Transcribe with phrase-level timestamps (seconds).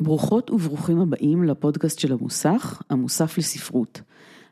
[0.00, 4.00] ברוכות וברוכים הבאים לפודקאסט של המוסך, המוסף לספרות.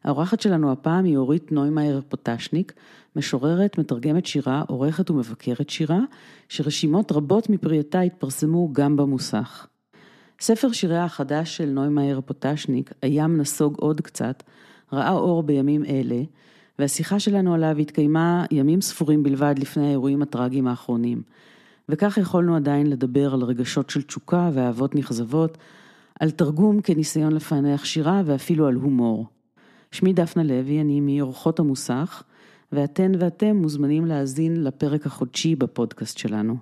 [0.05, 2.73] האורחת שלנו הפעם היא אורית נוימאייר פוטשניק,
[3.17, 6.01] משוררת, מתרגמת שירה, עורכת ומבקרת שירה,
[6.49, 9.67] שרשימות רבות מפרייתה התפרסמו גם במוסך.
[10.41, 14.43] ספר שיריה החדש של נוימאייר פוטשניק, הים נסוג עוד קצת,
[14.93, 16.23] ראה אור בימים אלה,
[16.79, 21.23] והשיחה שלנו עליו התקיימה ימים ספורים בלבד לפני האירועים הטראגיים האחרונים.
[21.89, 25.59] וכך יכולנו עדיין לדבר על רגשות של תשוקה ואהבות נכזבות,
[26.21, 29.27] על תרגום כניסיון לפענח שירה ואפילו על הומור.
[29.93, 32.23] שמי דפנה לוי, אני מאורחות המוסך,
[32.73, 36.57] ואתן ואתם מוזמנים להאזין לפרק החודשי בפודקאסט שלנו.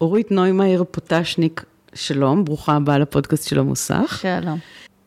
[0.00, 4.18] אורית נוימאייר פוטשניק, שלום, ברוכה הבאה לפודקאסט של המוסך.
[4.22, 4.58] שלום.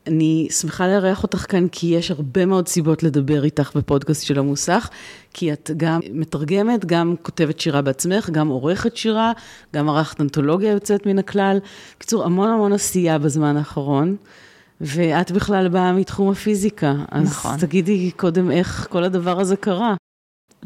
[0.07, 4.89] אני שמחה לארח אותך כאן, כי יש הרבה מאוד סיבות לדבר איתך בפודקאסט של המוסך,
[5.33, 9.31] כי את גם מתרגמת, גם כותבת שירה בעצמך, גם עורכת שירה,
[9.75, 11.59] גם ערכת אנתולוגיה יוצאת מן הכלל.
[11.95, 14.15] בקיצור, המון המון עשייה בזמן האחרון,
[14.81, 16.95] ואת בכלל באה מתחום הפיזיקה.
[17.11, 17.57] אז נכון.
[17.57, 19.95] תגידי קודם איך כל הדבר הזה קרה.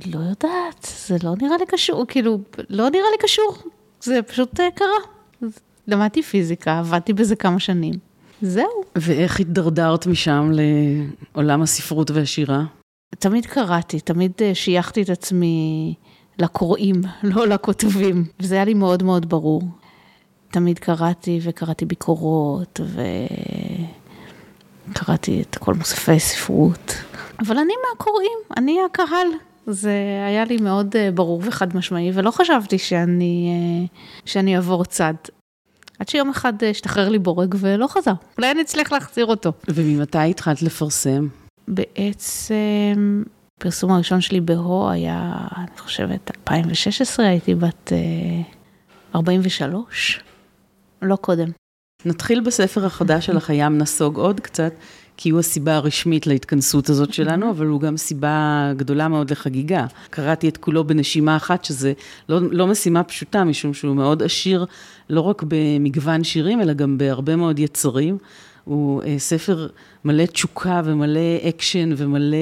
[0.06, 2.40] לא יודעת, זה לא נראה לי קשור, כאילו,
[2.70, 3.58] לא נראה לי קשור.
[4.02, 4.88] זה פשוט אה, קרה.
[5.42, 7.94] אז למדתי פיזיקה, עבדתי בזה כמה שנים.
[8.46, 8.84] זהו.
[8.96, 10.52] ואיך הידרדרת משם
[11.36, 12.64] לעולם הספרות והשירה?
[13.20, 15.94] תמיד קראתי, תמיד אה, שייכתי את עצמי
[16.40, 17.02] לקוראים,
[17.34, 18.26] לא לכותבים.
[18.40, 19.62] וזה היה לי מאוד מאוד ברור.
[20.52, 22.80] תמיד קראתי וקראתי ביקורות,
[24.92, 26.96] וקראתי את כל מוספי ספרות.
[27.40, 29.28] אבל אני מהקוראים, אני הקהל.
[29.68, 29.92] זה
[30.28, 33.86] היה לי מאוד אה, ברור וחד משמעי, ולא חשבתי שאני, אה,
[34.26, 35.14] שאני אעבור צד.
[36.00, 38.14] עד שיום אחד אה, השתחרר לי בורג ולא חזר.
[38.38, 39.54] אולי אני אצליח להחזיר אותו.
[39.68, 41.28] וממתי התחלת לפרסם?
[41.68, 43.24] בעצם,
[43.58, 47.98] הפרסום הראשון שלי בהו היה, אני חושבת, 2016, הייתי בת אה,
[49.16, 50.24] 43,
[51.02, 51.48] לא קודם.
[52.06, 54.74] נתחיל בספר החדש שלך, הים נסוג עוד קצת,
[55.18, 59.86] כי הוא הסיבה הרשמית להתכנסות הזאת שלנו, אבל הוא גם סיבה גדולה מאוד לחגיגה.
[60.10, 61.94] קראתי את כולו בנשימה אחת, שזה
[62.30, 64.66] לא, לא משימה פשוטה, משום שהוא מאוד עשיר,
[65.10, 68.18] לא רק במגוון שירים, אלא גם בהרבה מאוד יצרים.
[68.66, 69.68] הוא אה, ספר
[70.06, 72.38] מלא תשוקה ומלא אקשן ומלא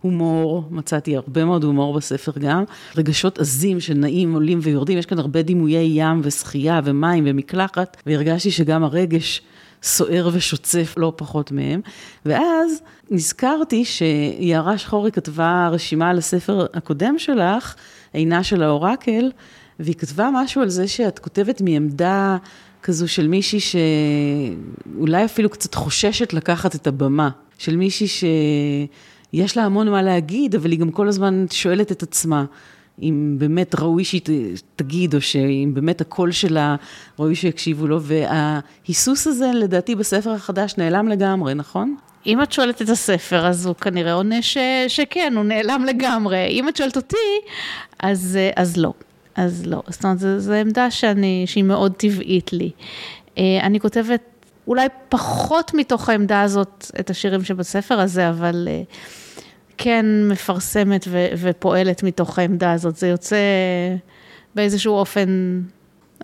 [0.00, 2.64] הומור, מצאתי הרבה מאוד הומור בספר גם.
[2.96, 8.84] רגשות עזים שנעים, עולים ויורדים, יש כאן הרבה דימויי ים ושחייה ומים ומקלחת, והרגשתי שגם
[8.84, 9.42] הרגש
[9.82, 11.80] סוער ושוצף לא פחות מהם.
[12.26, 17.74] ואז נזכרתי שיערה שחורי כתבה רשימה על הספר הקודם שלך,
[18.12, 19.30] עינה של האורקל,
[19.80, 22.36] והיא כתבה משהו על זה שאת כותבת מעמדה
[22.82, 29.88] כזו של מישהי שאולי אפילו קצת חוששת לקחת את הבמה, של מישהי שיש לה המון
[29.88, 32.44] מה להגיד, אבל היא גם כל הזמן שואלת את עצמה.
[33.02, 34.20] אם באמת ראוי שהיא
[34.76, 36.76] תגיד, או שאם באמת הקול שלה
[37.18, 41.96] ראוי שיקשיבו לו, וההיסוס הזה לדעתי בספר החדש נעלם לגמרי, נכון?
[42.26, 44.58] אם את שואלת את הספר, אז הוא כנראה עונה ש...
[44.88, 46.46] שכן, הוא נעלם לגמרי.
[46.50, 47.16] אם את שואלת אותי,
[47.98, 48.92] אז, אז לא.
[49.34, 49.82] אז לא.
[49.88, 52.70] זאת אומרת, זו עמדה שאני, שהיא מאוד טבעית לי.
[53.38, 54.20] אה, אני כותבת
[54.66, 58.82] אולי פחות מתוך העמדה הזאת את השירים שבספר הזה, אבל אה,
[59.82, 62.96] כן מפרסמת ו- ופועלת מתוך העמדה הזאת.
[62.96, 63.36] זה יוצא
[64.54, 65.60] באיזשהו אופן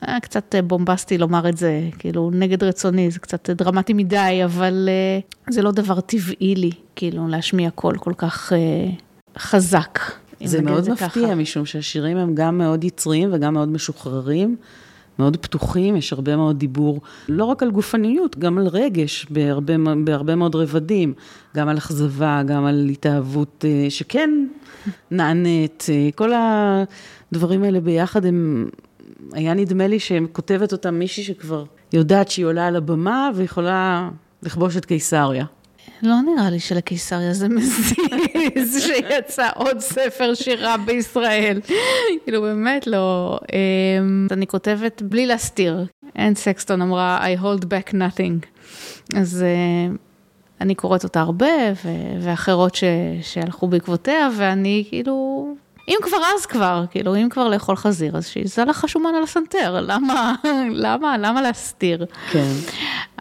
[0.09, 4.89] אה, קצת בומבסטי לומר את זה, כאילו נגד רצוני, זה קצת דרמטי מדי, אבל
[5.51, 8.53] זה לא דבר טבעי לי, כאילו להשמיע קול כל כך
[9.39, 9.99] חזק.
[10.45, 11.35] זה מאוד זה מפתיע, ככה.
[11.35, 14.57] משום שהשירים הם גם מאוד יצריים וגם מאוד משוחררים,
[15.19, 19.75] מאוד פתוחים, יש הרבה מאוד דיבור, לא רק על גופניות, גם על רגש בהרבה,
[20.05, 21.15] בהרבה מאוד רבדים,
[21.57, 24.47] גם על אכזבה, גם על התאהבות אה, שכן
[25.11, 26.31] נענית, אה, כל
[27.33, 28.69] הדברים האלה ביחד הם,
[29.33, 34.11] היה נדמה לי שכותבת אותם מישהי שכבר יודעת שהיא עולה על הבמה ויכולה
[34.43, 35.45] לכבוש את קיסריה.
[36.03, 41.61] לא נראה לי שלקיסריה זה מזיז שיצא עוד ספר שירה בישראל.
[42.25, 43.39] כאילו, באמת לא.
[43.53, 45.85] אמ, אני כותבת בלי להסתיר.
[46.19, 48.47] אן סקסטון אמרה, I hold back nothing.
[49.17, 49.95] אז אה,
[50.61, 51.47] אני קוראת אותה הרבה,
[52.21, 52.79] ואחרות
[53.23, 55.47] שהלכו בעקבותיה, ואני כאילו
[55.89, 59.81] אם כבר אז כבר, כאילו, אם כבר לאכול חזיר, אז שיזל לך שומן על הסנטר,
[59.81, 60.35] למה,
[60.85, 62.07] למה, למה להסתיר?
[62.31, 62.53] כן.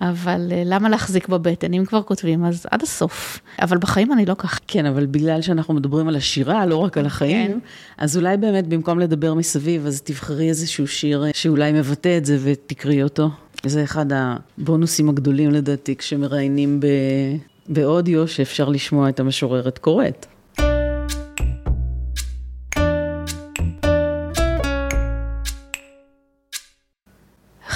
[0.01, 1.73] אבל אה, למה להחזיק בבטן?
[1.73, 3.39] אם כבר כותבים, אז עד הסוף.
[3.61, 4.57] אבל בחיים אני לא ככה.
[4.67, 7.59] כן, אבל בגלל שאנחנו מדברים על השירה, לא רק על החיים, כן.
[7.97, 12.37] אז אולי באמת במקום לדבר מסביב, אז תבחרי איזשהו שיר אה, שאולי מבטא את זה
[12.43, 13.29] ותקראי אותו.
[13.65, 16.79] זה אחד הבונוסים הגדולים לדעתי, כשמראיינים
[17.69, 20.25] באודיו, שאפשר לשמוע את המשוררת קוראת.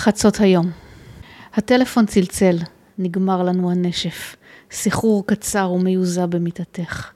[0.01, 0.71] חצות היום.
[1.53, 2.57] הטלפון צלצל,
[2.97, 4.35] נגמר לנו הנשף.
[4.71, 7.11] סחרור קצר ומיוזע במיטתך.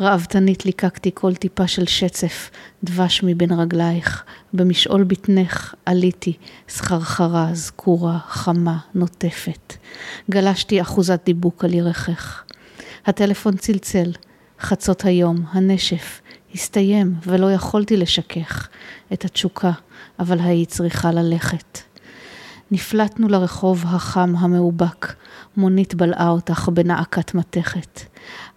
[0.00, 2.50] ראוותנית ליקקתי כל טיפה של שצף,
[2.84, 4.24] דבש מבין רגלייך.
[4.52, 6.36] במשעול בטנך עליתי,
[6.68, 9.74] סחרחרה, זקורה, חמה, נוטפת.
[10.30, 12.42] גלשתי אחוזת דיבוק על ירכך.
[13.06, 14.12] הטלפון צלצל,
[14.60, 16.20] חצות היום, הנשף,
[16.54, 18.68] הסתיים ולא יכולתי לשכך
[19.12, 19.72] את התשוקה,
[20.18, 21.87] אבל היית צריכה ללכת.
[22.70, 25.14] נפלטנו לרחוב החם המאובק,
[25.56, 28.00] מונית בלעה אותך בנעקת מתכת.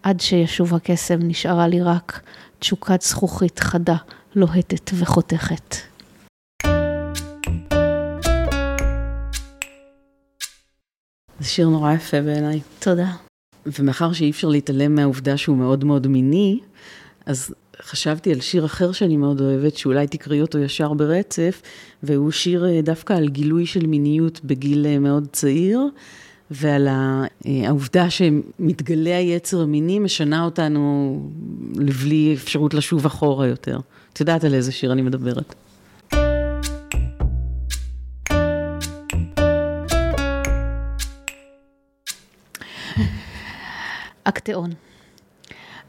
[0.03, 2.21] עד שישוב הקסם נשארה לי רק
[2.59, 3.95] תשוקת זכוכית חדה,
[4.35, 5.75] לוהטת וחותכת.
[11.39, 12.61] זה שיר נורא יפה בעיניי.
[12.79, 13.11] תודה.
[13.65, 16.59] ומאחר שאי אפשר להתעלם מהעובדה שהוא מאוד מאוד מיני,
[17.25, 21.61] אז חשבתי על שיר אחר שאני מאוד אוהבת, שאולי תקראי אותו ישר ברצף,
[22.03, 25.81] והוא שיר אה, דווקא על גילוי של מיניות בגיל אה, מאוד צעיר,
[26.51, 27.23] ועל אה,
[27.67, 31.19] העובדה שמתגלה היצר המיני משנה אותנו
[31.75, 33.79] לבלי אפשרות לשוב אחורה יותר.
[34.13, 35.55] את יודעת על איזה שיר אני מדברת.
[44.23, 44.90] אקטאון.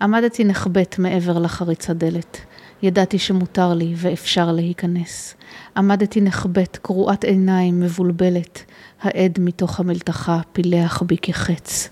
[0.03, 2.39] עמדתי נחבט מעבר לחריץ הדלת.
[2.83, 5.35] ידעתי שמותר לי ואפשר להיכנס.
[5.77, 8.65] עמדתי נחבט, קרועת עיניים, מבולבלת.
[9.03, 11.89] העד מתוך המלתחה פילח בי כחץ.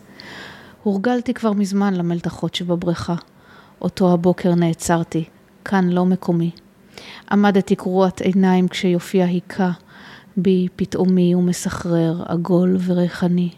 [0.83, 3.15] הורגלתי כבר מזמן למלתחות שבבריכה.
[3.81, 5.25] אותו הבוקר נעצרתי,
[5.65, 6.51] כאן לא מקומי.
[7.31, 9.71] עמדתי קרועת עיניים כשיופיע היכה
[10.37, 13.51] בי פתאומי ומסחרר, עגול וריחני.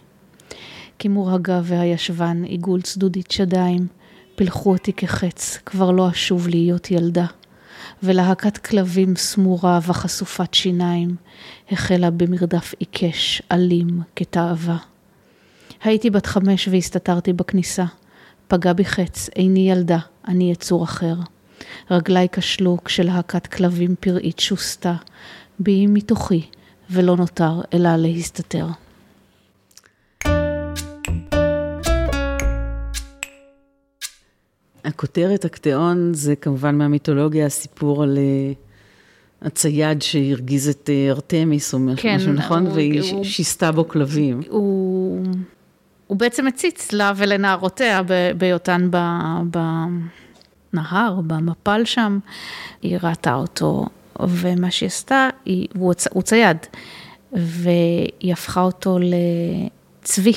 [0.98, 3.86] כימור הגב והישבן, עיגול צדודית שדיים,
[4.34, 7.26] פילחו אותי כחץ, כבר לא אשוב להיות ילדה.
[8.02, 11.16] ולהקת כלבים סמורה וחשופת שיניים
[11.70, 14.76] החלה במרדף עיקש, אלים, כתאווה.
[15.84, 17.84] הייתי בת חמש והסתתרתי בכניסה.
[18.48, 19.98] פגע בי חץ, איני ילדה,
[20.28, 21.14] אני יצור אחר.
[21.90, 24.94] רגליי כשלו כשלהקת כלבים פראית שוסתה
[25.58, 26.46] בי מתוכי,
[26.90, 28.66] ולא נותר אלא להסתתר.
[34.84, 42.16] הכותרת אקטאון זה כמובן מהמיתולוגיה, הסיפור על uh, הצייד שהרגיז את uh, ארתמיס או כן,
[42.16, 42.66] משהו, נכון?
[42.66, 44.40] הוא, והיא הוא, שיסתה בו כלבים.
[44.48, 45.26] הוא,
[46.06, 48.02] הוא בעצם הציץ לה ולנערותיה
[48.38, 48.90] בהיותן
[50.72, 52.18] בנהר, במפל שם,
[52.82, 53.86] היא ראתה אותו,
[54.20, 56.56] ומה שהיא עשתה, היא, הוא, הוא צייד,
[57.32, 58.98] והיא הפכה אותו
[60.02, 60.32] לצבי.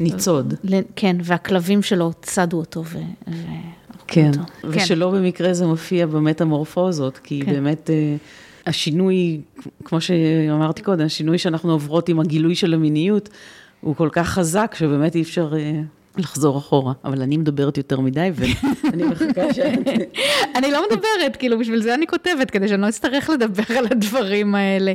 [0.00, 0.54] ניצוד.
[0.96, 2.98] כן, והכלבים שלו צדו אותו ו...
[4.06, 4.42] כן, אותו.
[4.64, 5.16] ושלא כן.
[5.16, 7.52] במקרה זה מופיע במטמורפוזות, כי כן.
[7.52, 8.16] באמת אה,
[8.66, 9.40] השינוי,
[9.84, 13.28] כמו שאמרתי קודם, השינוי שאנחנו עוברות עם הגילוי של המיניות,
[13.80, 15.80] הוא כל כך חזק, שבאמת אי אפשר אה,
[16.16, 16.92] לחזור אחורה.
[17.04, 19.88] אבל אני מדברת יותר מדי, ואני מחכה שאת...
[20.56, 24.54] אני לא מדברת, כאילו, בשביל זה אני כותבת, כדי שאני לא אצטרך לדבר על הדברים
[24.54, 24.92] האלה.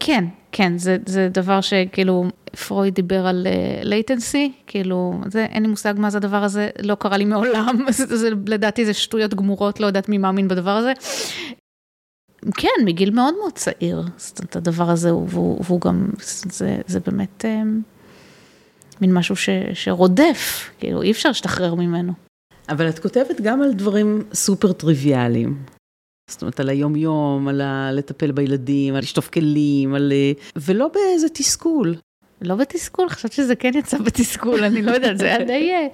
[0.00, 2.24] כן, כן, זה, זה דבר שכאילו,
[2.66, 3.46] פרויד דיבר על
[3.82, 7.76] latency, אה, כאילו, זה, אין לי מושג מה זה הדבר הזה, לא קרה לי מעולם,
[7.90, 10.92] זה, זה, לדעתי זה שטויות גמורות, לא יודעת מי מאמין בדבר הזה.
[12.54, 16.08] כן, מגיל מאוד מאוד צעיר, זאת אומרת, הדבר הזה, והוא, והוא גם,
[16.50, 17.97] זה, זה באמת אה,
[19.00, 22.12] מין משהו ש, שרודף, כאילו, אי אפשר להשתחרר ממנו.
[22.68, 25.56] אבל את כותבת גם על דברים סופר טריוויאליים.
[26.30, 27.92] זאת אומרת, על היום-יום, על ה...
[27.92, 30.12] לטפל בילדים, על לשטוף כלים, על...
[30.56, 31.94] ולא באיזה תסכול.
[32.42, 35.70] לא בתסכול, חשבת שזה כן יצא בתסכול, אני לא יודעת, זה היה די...
[35.72, 35.86] אה,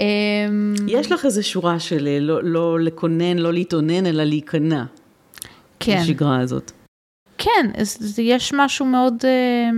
[0.00, 4.84] אמ, יש לך איזו שורה של אה, לא, לא לקונן, לא להתאונן, אלא להיכנע.
[5.80, 6.00] כן.
[6.02, 6.72] בשגרה הזאת.
[7.38, 7.70] כן,
[8.18, 9.70] יש משהו מאוד, אה,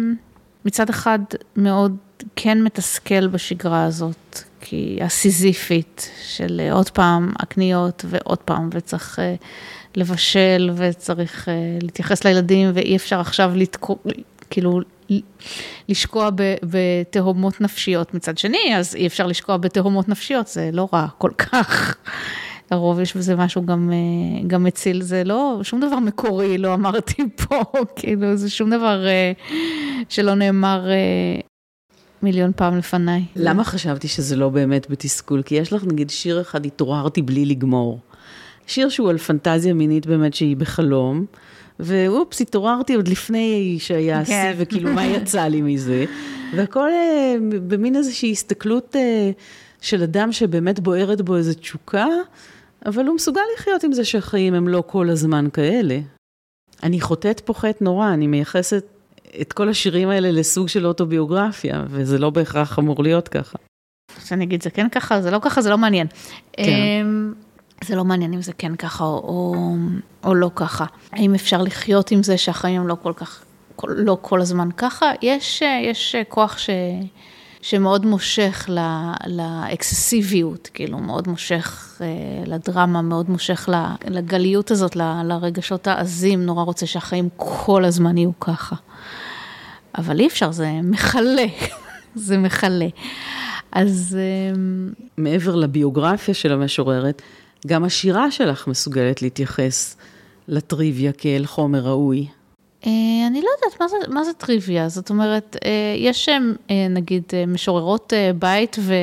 [0.64, 1.18] מצד אחד,
[1.56, 1.96] מאוד
[2.36, 9.18] כן מתסכל בשגרה הזאת, כי הסיזיפית של עוד פעם הקניות ועוד פעם, וצריך
[9.96, 11.48] לבשל וצריך
[11.82, 13.96] להתייחס לילדים, ואי אפשר עכשיו לתקוע,
[14.50, 14.80] כאילו
[15.88, 16.30] לשקוע
[16.62, 21.96] בתהומות נפשיות מצד שני, אז אי אפשר לשקוע בתהומות נפשיות, זה לא רע כל כך.
[22.70, 27.22] לרוב יש בזה משהו גם, אה, גם מציל, זה לא, שום דבר מקורי, לא אמרתי
[27.42, 27.62] פה,
[27.96, 29.32] כאילו, זה שום דבר אה,
[30.08, 31.40] שלא נאמר אה,
[32.26, 33.24] מיליון פעם לפניי.
[33.36, 35.42] למה חשבתי שזה לא באמת בתסכול?
[35.42, 38.00] כי יש לך נגיד שיר אחד, התעוררתי בלי לגמור.
[38.66, 41.26] שיר שהוא על פנטזיה מינית באמת שהיא בחלום.
[41.80, 44.54] ואופס, התעוררתי עוד לפני שהיה השיא, כן.
[44.58, 46.04] וכאילו, מה יצא לי מזה?
[46.56, 47.34] והכל אה,
[47.66, 49.30] במין איזושהי הסתכלות אה,
[49.80, 52.06] של אדם שבאמת בוערת בו איזו תשוקה,
[52.86, 55.98] אבל הוא מסוגל לחיות עם זה שהחיים הם לא כל הזמן כאלה.
[56.82, 58.84] אני חוטאת פה חטא נורא, אני מייחסת
[59.40, 63.58] את כל השירים האלה לסוג של אוטוביוגרפיה, וזה לא בהכרח אמור להיות ככה.
[64.24, 66.06] שאני אגיד, זה כן ככה, זה לא ככה, זה לא מעניין.
[66.52, 66.62] כן.
[66.62, 67.34] אמ,
[67.84, 69.74] זה לא מעניין אם זה כן ככה או, או,
[70.24, 70.84] או לא ככה.
[71.12, 73.44] האם אפשר לחיות עם זה שהחיים הם לא כל כך,
[73.84, 75.12] לא כל הזמן ככה?
[75.22, 76.70] יש, אה, יש אה, כוח ש,
[77.62, 78.80] שמאוד מושך ל,
[79.26, 82.06] לאקססיביות, כאילו, מאוד מושך אה,
[82.46, 83.68] לדרמה, מאוד מושך
[84.06, 88.76] לגליות הזאת, ל, לרגשות העזים, נורא רוצה שהחיים כל הזמן יהיו ככה.
[89.98, 91.46] אבל אי אפשר, זה מכלה,
[92.14, 92.88] זה מכלה.
[93.72, 94.18] אז...
[94.54, 97.22] אמ, מעבר לביוגרפיה של המשוררת,
[97.66, 99.96] גם השירה שלך מסוגלת להתייחס
[100.48, 102.26] לטריוויה כאל חומר ראוי.
[102.86, 102.90] אה,
[103.26, 108.12] אני לא יודעת מה זה, מה זה טריוויה, זאת אומרת, אה, יש אה, נגיד משוררות
[108.38, 108.94] בית ו...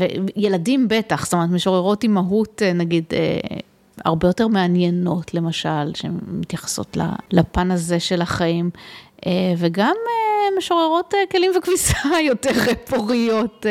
[0.00, 3.04] וילדים בטח, זאת אומרת, משוררות אימהות, נגיד,
[4.04, 6.96] הרבה יותר מעניינות, למשל, שמתייחסות
[7.32, 8.70] לפן הזה של החיים,
[9.58, 9.94] וגם
[10.58, 11.98] משוררות כלים וכביסה
[12.30, 13.66] יותר פוריות.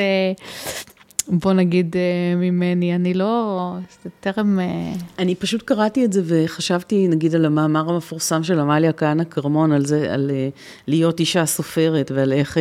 [1.27, 4.59] בוא נגיד אה, ממני, אני לא, זה טרם...
[4.59, 9.71] אה, אני פשוט קראתי את זה וחשבתי, נגיד, על המאמר המפורסם של עמליה כהנא כרמון,
[9.71, 10.49] על זה, על אה,
[10.87, 12.57] להיות אישה סופרת ועל איך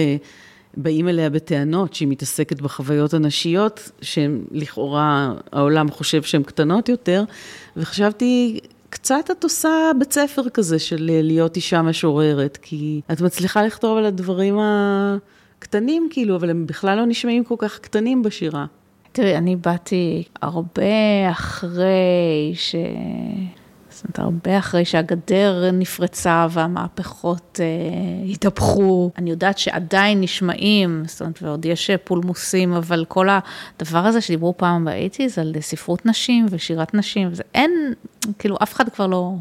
[0.76, 7.24] באים אליה בטענות שהיא מתעסקת בחוויות הנשיות, שהן לכאורה, העולם חושב שהן קטנות יותר,
[7.76, 8.60] וחשבתי,
[8.92, 14.06] קצת את עושה בית ספר כזה של להיות אישה משוררת, כי את מצליחה לכתוב על
[14.06, 15.16] הדברים ה...
[15.58, 18.66] קטנים כאילו, אבל הם בכלל לא נשמעים כל כך קטנים בשירה.
[19.12, 22.74] תראי, אני באתי הרבה אחרי ש...
[24.02, 29.10] זאת אומרת, הרבה אחרי שהגדר נפרצה והמהפכות אה, התהפכו.
[29.18, 33.28] אני יודעת שעדיין נשמעים, זאת אומרת, ועוד יש פולמוסים, אבל כל
[33.78, 37.94] הדבר הזה שדיברו פעם באייטיז על ספרות נשים ושירת נשים, וזה אין,
[38.38, 39.34] כאילו, אף אחד כבר לא,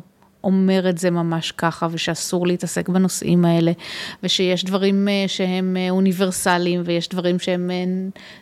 [0.43, 3.71] אומר את זה ממש ככה, ושאסור להתעסק בנושאים האלה,
[4.23, 7.83] ושיש דברים אה, שהם אה, אוניברסליים, ויש דברים שהם אה,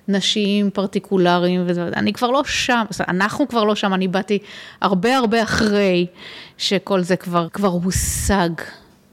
[0.07, 4.39] נשיים, פרטיקולריים, ואני כבר לא שם, אנחנו כבר לא שם, אני באתי
[4.81, 6.05] הרבה הרבה אחרי
[6.57, 8.49] שכל זה כבר, כבר הושג.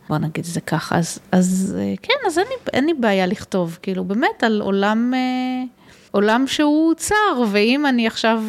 [0.09, 3.79] בוא נגיד את זה ככה, אז, אז כן, אז אין לי, אין לי בעיה לכתוב,
[3.83, 5.13] כאילו באמת על עולם,
[6.11, 8.43] עולם שהוא צר, ואם אני עכשיו...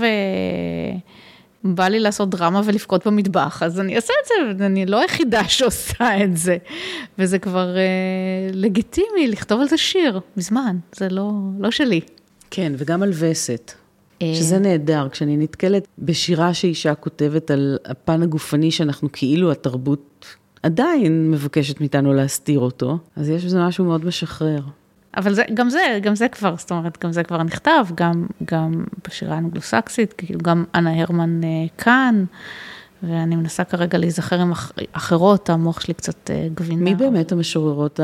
[1.63, 6.23] בא לי לעשות דרמה ולבכות במטבח, אז אני אעשה את זה, אני לא היחידה שעושה
[6.23, 6.57] את זה.
[7.19, 12.01] וזה כבר אה, לגיטימי לכתוב על זה שיר, מזמן, זה לא, לא שלי.
[12.51, 13.71] כן, וגם על וסת.
[14.21, 14.35] אה.
[14.35, 21.79] שזה נהדר, כשאני נתקלת בשירה שאישה כותבת על הפן הגופני שאנחנו כאילו התרבות עדיין מבקשת
[21.79, 24.61] מאיתנו להסתיר אותו, אז יש בזה משהו מאוד משחרר.
[25.17, 28.83] אבל זה, גם זה, גם זה כבר, זאת אומרת, גם זה כבר נכתב, גם, גם
[29.07, 32.25] בשירה האנגלוסקסית, כאילו גם אנה הרמן אה, כאן,
[33.03, 36.83] ואני מנסה כרגע להיזכר עם אח, אחרות, המוח שלי קצת אה, גבינה.
[36.83, 37.99] מי באמת המשוררות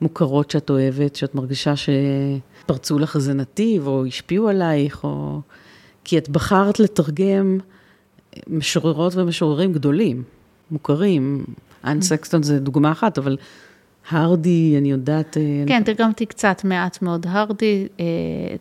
[0.00, 5.40] המוכרות שאת אוהבת, שאת מרגישה שפרצו לך איזה נתיב, או השפיעו עלייך, או...
[6.04, 7.58] כי את בחרת לתרגם
[8.46, 10.22] משוררות ומשוררים גדולים,
[10.70, 11.44] מוכרים.
[11.84, 12.02] אנ mm.
[12.02, 13.36] סקסטון זה דוגמה אחת, אבל
[14.08, 15.36] הרדי, אני יודעת...
[15.36, 18.04] אה, כן, תרגמתי קצת, מעט מאוד הרדי, אה,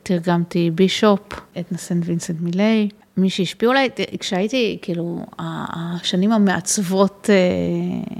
[0.04, 1.20] תרגמתי בישופ,
[1.60, 2.90] את נסן וינסנט מילי.
[3.18, 8.16] מי שהשפיעו עליי, כשהייתי, כאילו, השנים המעצבות אה,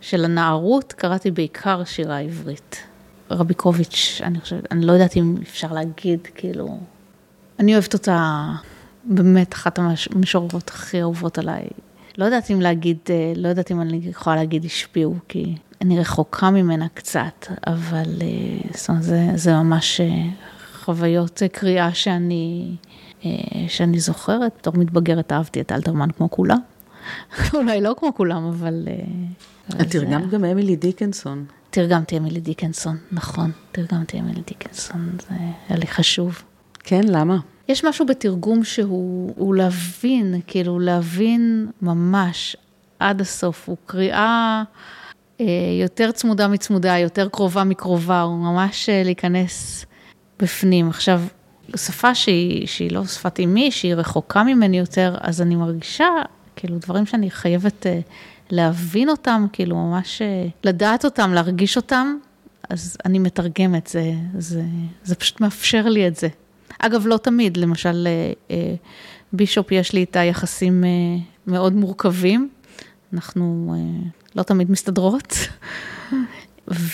[0.00, 2.76] של הנערות, קראתי בעיקר שירה עברית.
[3.30, 6.78] רביקוביץ', אני חושבת, אני לא יודעת אם אפשר להגיד, כאילו,
[7.58, 8.46] אני אוהבת אותה,
[9.04, 11.64] באמת אחת המשוררות הכי אהובות עליי.
[12.18, 12.98] לא יודעת אם להגיד,
[13.36, 18.88] לא יודעת אם אני יכולה להגיד השפיעו, כי אני רחוקה ממנה קצת, אבל אה, זאת
[18.88, 20.06] אומרת, זה, זה ממש אה,
[20.74, 22.76] חוויות קריאה שאני,
[23.24, 23.30] אה,
[23.68, 24.52] שאני זוכרת.
[24.58, 26.58] בתור מתבגרת אהבתי את אלתרמן כמו כולם.
[27.54, 28.88] אולי לא כמו כולם, אבל...
[29.80, 31.44] את תרגמת גם אמילי דיקנסון.
[31.70, 35.34] תרגמתי אמילי דיקנסון, נכון, תרגמתי אמילי דיקנסון, זה
[35.68, 36.42] היה לי חשוב.
[36.78, 37.38] כן, למה?
[37.68, 42.56] יש משהו בתרגום שהוא להבין, כאילו להבין ממש
[42.98, 44.62] עד הסוף, הוא קריאה...
[45.40, 45.46] אה,
[45.82, 49.84] יותר צמודה מצמודה, יותר קרובה מקרובה, הוא ממש אה, להיכנס
[50.38, 50.88] בפנים.
[50.88, 51.22] עכשיו,
[51.76, 56.08] שפה שהיא, שהיא לא שפת אימי, שהיא רחוקה ממני יותר, אז אני מרגישה,
[56.56, 58.00] כאילו, דברים שאני חייבת אה,
[58.50, 60.22] להבין אותם, כאילו, ממש
[60.64, 62.16] לדעת אותם, להרגיש אותם,
[62.70, 64.62] אז אני מתרגמת, זה, זה,
[65.04, 66.28] זה פשוט מאפשר לי את זה.
[66.78, 68.08] אגב, לא תמיד, למשל,
[69.32, 70.84] בישופ יש לי איתה יחסים
[71.46, 72.48] מאוד מורכבים.
[73.12, 73.74] אנחנו
[74.34, 75.34] לא תמיד מסתדרות.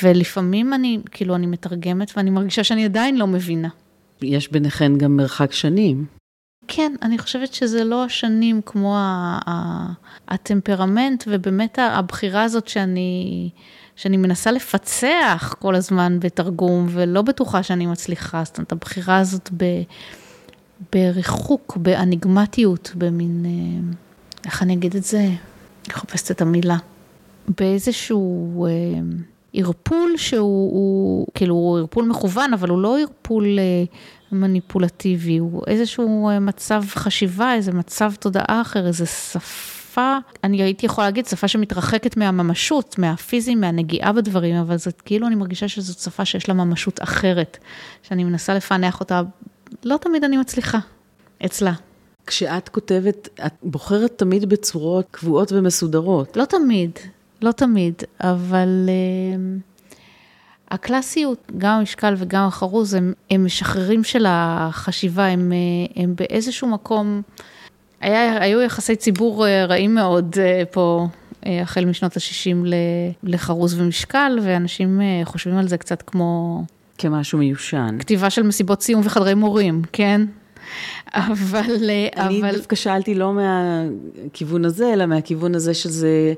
[0.03, 3.69] ולפעמים אני, כאילו, אני מתרגמת ואני מרגישה שאני עדיין לא מבינה.
[4.23, 6.05] יש ביניכן גם מרחק שנים.
[6.69, 9.93] כן, אני חושבת שזה לא השנים כמו ה- ה-
[10.29, 13.51] הטמפרמנט, ובאמת הבחירה הזאת שאני,
[13.97, 19.65] שאני מנסה לפצח כל הזמן בתרגום, ולא בטוחה שאני מצליחה, זאת אומרת, הבחירה הזאת ב,
[20.93, 23.95] בריחוק, באניגמטיות, במין, אה,
[24.45, 25.19] איך אני אגיד את זה?
[25.19, 25.37] אני
[25.89, 26.77] מחפשת את המילה.
[27.49, 28.67] באיזשהו...
[28.67, 29.01] אה,
[29.57, 33.85] ערפול שהוא, הוא, כאילו, הוא ערפול מכוון, אבל הוא לא ערפול אה,
[34.33, 41.07] מניפולטיבי, הוא איזשהו אה, מצב חשיבה, איזה מצב תודעה אחר, איזה שפה, אני הייתי יכולה
[41.07, 46.49] להגיד, שפה שמתרחקת מהממשות, מהפיזי, מהנגיעה בדברים, אבל זאת כאילו, אני מרגישה שזאת שפה שיש
[46.49, 47.59] לה ממשות אחרת,
[48.03, 49.23] שאני מנסה לפענח אותה,
[49.85, 50.79] לא תמיד אני מצליחה,
[51.45, 51.73] אצלה.
[52.27, 56.37] כשאת כותבת, את בוחרת תמיד בצורות קבועות ומסודרות.
[56.37, 56.91] לא תמיד,
[57.43, 59.99] לא תמיד, אבל uh,
[60.71, 67.23] הקלאסיות, גם המשקל וגם החרוז, הם, הם משחררים של החשיבה, הם, uh, הם באיזשהו מקום,
[68.01, 70.37] היה, היו יחסי ציבור uh, רעים מאוד
[70.71, 71.07] פה.
[71.63, 72.67] החל משנות ה-60
[73.23, 76.63] לחרוז ומשקל, ואנשים חושבים על זה קצת כמו...
[76.99, 77.97] כמשהו מיושן.
[77.99, 80.27] כתיבה של מסיבות סיום וחדרי מורים, כן?
[81.15, 81.91] אבל...
[82.17, 82.57] אני אבל...
[82.57, 86.35] דווקא שאלתי לא מהכיוון הזה, אלא מהכיוון הזה שזה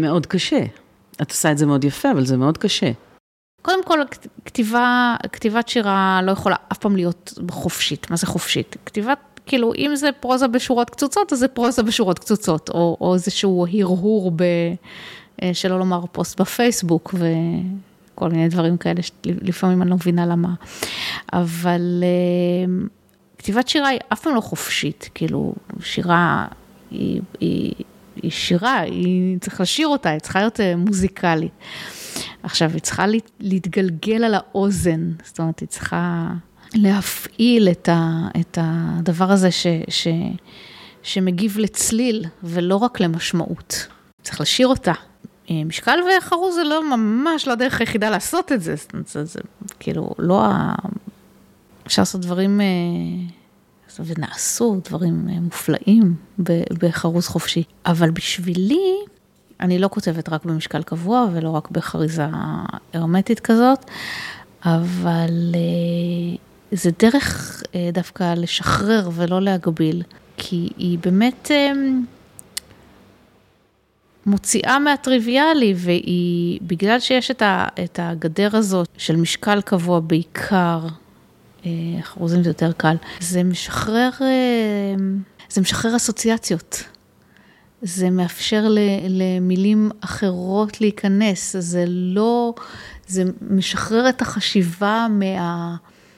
[0.00, 0.60] מאוד קשה.
[1.22, 2.90] את עושה את זה מאוד יפה, אבל זה מאוד קשה.
[3.62, 3.98] קודם כל,
[4.44, 8.10] כתיבה, כתיבת שירה לא יכולה אף פעם להיות חופשית.
[8.10, 8.76] מה זה חופשית?
[8.86, 13.66] כתיבת, כאילו, אם זה פרוזה בשורות קצוצות, אז זה פרוזה בשורות קצוצות, או, או איזשהו
[13.72, 14.42] הרהור, ב,
[15.42, 20.54] אה, שלא לומר פוסט בפייסבוק, וכל מיני דברים כאלה, שלפעמים אני לא מבינה למה.
[21.32, 22.86] אבל אה,
[23.38, 26.46] כתיבת שירה היא אף פעם לא חופשית, כאילו, שירה
[26.90, 27.20] היא...
[27.40, 27.72] היא
[28.22, 31.52] היא שירה, היא צריך לשיר אותה, היא צריכה להיות אה, מוזיקלית.
[32.42, 33.04] עכשיו, היא צריכה
[33.40, 36.28] להתגלגל על האוזן, זאת אומרת, היא צריכה
[36.74, 40.08] להפעיל את, ה, את הדבר הזה ש, ש,
[41.02, 43.86] שמגיב לצליל ולא רק למשמעות.
[44.22, 44.92] צריך לשיר אותה.
[45.50, 49.24] אה, משקל וחרוז זה לא ממש לא הדרך היחידה לעשות את זה, זאת אומרת, זה,
[49.24, 49.40] זה
[49.80, 50.74] כאילו לא ה...
[51.86, 52.66] אפשר לעשות דברים אה,
[54.04, 56.14] ונעשו דברים אה, מופלאים
[56.78, 57.62] בחרוז חופשי.
[57.86, 58.96] אבל בשבילי,
[59.60, 62.26] אני לא כותבת רק במשקל קבוע ולא רק בחריזה
[62.92, 63.84] הרמטית כזאת,
[64.64, 66.36] אבל אה,
[66.72, 70.02] זה דרך אה, דווקא לשחרר ולא להגביל,
[70.36, 71.50] כי היא באמת
[74.26, 80.80] מוציאה מהטריוויאלי, והיא, בגלל שיש את הגדר הזאת של משקל קבוע בעיקר,
[82.02, 82.96] חרוזים זה יותר קל.
[83.20, 84.94] זה משחרר, אה,
[85.50, 86.84] זה משחרר אסוציאציות.
[87.82, 88.64] זה מאפשר
[89.08, 92.54] למילים אחרות להיכנס, זה לא,
[93.06, 95.76] זה משחרר את החשיבה מה,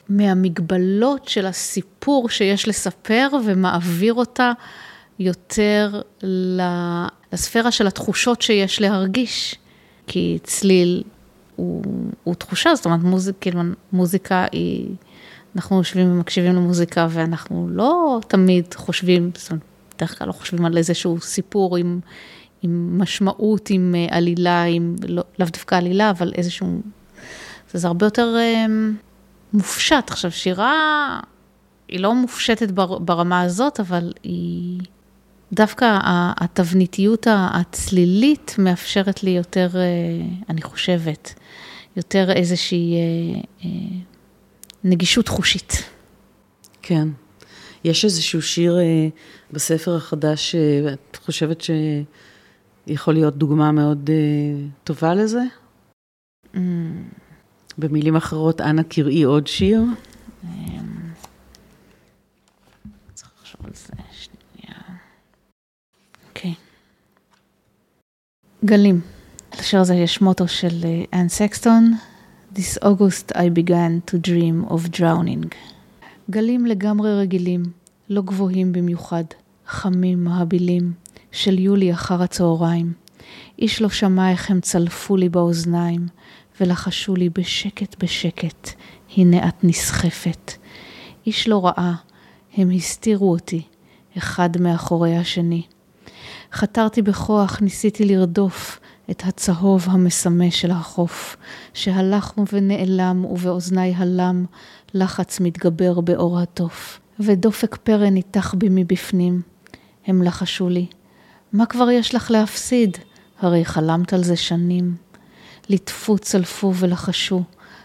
[0.09, 4.51] מהמגבלות של הסיפור שיש לספר ומעביר אותה
[5.19, 6.01] יותר
[7.31, 9.55] לספירה של התחושות שיש להרגיש.
[10.07, 11.03] כי צליל
[11.55, 11.83] הוא,
[12.23, 14.95] הוא תחושה, זאת אומרת מוזיק, כאילו, מוזיקה היא...
[15.55, 19.63] אנחנו יושבים ומקשיבים למוזיקה ואנחנו לא תמיד חושבים, זאת אומרת,
[19.95, 21.99] בדרך כלל לא חושבים על איזשהו סיפור עם,
[22.61, 26.81] עם משמעות, עם אה, עלילה, עם, לא, לאו דווקא עלילה, אבל איזשהו,
[27.73, 28.65] זה, הרבה יותר אה,
[29.53, 30.11] מופשט.
[30.11, 31.19] עכשיו, שירה
[31.87, 34.79] היא לא מופשטת בר, ברמה הזאת, אבל היא,
[35.53, 35.97] דווקא
[36.37, 39.81] התבניתיות הצלילית מאפשרת לי יותר, אה,
[40.49, 41.33] אני חושבת,
[41.97, 42.95] יותר איזושהי...
[44.83, 45.73] נגישות חושית.
[46.81, 47.07] כן.
[47.83, 49.07] יש איזשהו שיר אה,
[49.51, 51.61] בספר החדש שאת חושבת
[52.87, 55.41] שיכול להיות דוגמה מאוד אה, טובה לזה?
[56.53, 56.57] Mm.
[57.77, 59.81] במילים אחרות, אנא קראי עוד שיר.
[60.43, 60.49] אמ,
[63.13, 64.79] צריך לחשוב על זה שנייה.
[66.29, 66.53] אוקיי.
[68.65, 69.01] גלים.
[69.59, 71.93] לשיר הזה יש מוטו של אה, אן סקסטון.
[72.51, 75.55] This August I began to dream of drowning.
[76.29, 77.63] גלים לגמרי רגילים,
[78.09, 79.23] לא גבוהים במיוחד,
[79.67, 80.93] חמים, מהבילים,
[81.31, 82.93] של יולי אחר הצהריים.
[83.59, 86.07] איש לא שמע איך הם צלפו לי באוזניים,
[86.61, 88.69] ולחשו לי בשקט בשקט,
[89.17, 90.51] הנה את נסחפת.
[91.25, 91.93] איש לא ראה,
[92.57, 93.61] הם הסתירו אותי,
[94.17, 95.63] אחד מאחורי השני.
[96.53, 98.79] חתרתי בכוח, ניסיתי לרדוף,
[99.11, 101.37] את הצהוב המסמא של החוף,
[101.73, 104.45] שהלך ונעלם ובאוזניי הלם
[104.93, 109.41] לחץ מתגבר באור התוף, ודופק פרא ניתח בי מבפנים.
[110.07, 110.85] הם לחשו לי,
[111.53, 112.97] מה כבר יש לך להפסיד?
[113.39, 114.95] הרי חלמת על זה שנים.
[115.69, 117.43] ליטפו, צלפו ולחשו,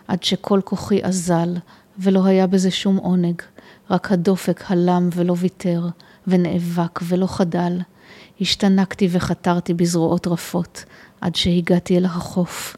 [0.08, 1.56] עד שכל כוחי אזל,
[1.98, 3.42] ולא היה בזה שום עונג,
[3.90, 5.88] רק הדופק הלם ולא ויתר,
[6.26, 7.80] ונאבק ולא חדל.
[8.40, 10.84] השתנקתי וחתרתי בזרועות רפות,
[11.24, 12.76] עד שהגעתי אל החוף.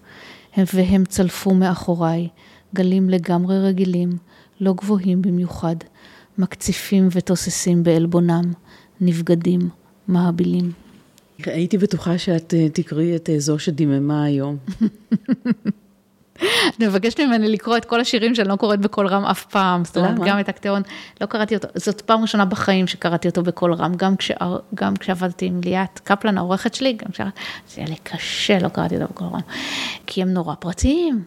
[0.74, 2.28] והם צלפו מאחוריי,
[2.74, 4.10] גלים לגמרי רגילים,
[4.60, 5.76] לא גבוהים במיוחד,
[6.38, 8.52] מקציפים ותוססים בעלבונם,
[9.00, 9.60] נבגדים,
[10.08, 10.72] מעבילים.
[11.44, 14.56] הייתי בטוחה שאת אה, תקראי את אה, זו שדיממה היום.
[16.80, 19.84] מבקשת ממני לקרוא את כל השירים שאני לא קוראת בקול רם אף פעם.
[19.84, 20.82] זאת אומרת, גם את הקטעון,
[21.20, 24.32] לא קראתי אותו, זאת פעם ראשונה בחיים שקראתי אותו בקול רם, גם, כש,
[24.74, 28.94] גם כשעבדתי עם ליאת קפלן, העורכת שלי, גם כשעבדתי, זה היה לי קשה, לא קראתי
[28.94, 29.40] אותו בקול רם.
[30.06, 31.22] כי הם נורא פרטיים,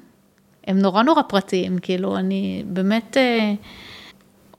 [0.67, 3.17] הם נורא נורא פרטיים, כאילו, אני באמת...
[3.17, 3.53] אה,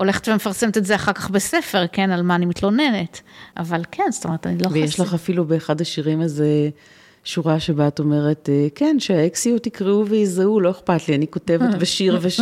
[0.01, 3.21] הולכת ומפרסמת את זה אחר כך בספר, כן, על מה אני מתלוננת.
[3.57, 4.83] אבל כן, זאת אומרת, אני לא חושבת...
[4.83, 6.47] ויש לך אפילו באחד השירים איזה
[7.25, 12.19] שורה שבה את אומרת, אה, כן, שהאקסיות יקראו ויזהו, לא אכפת לי, אני כותבת בשיר
[12.23, 12.41] וש...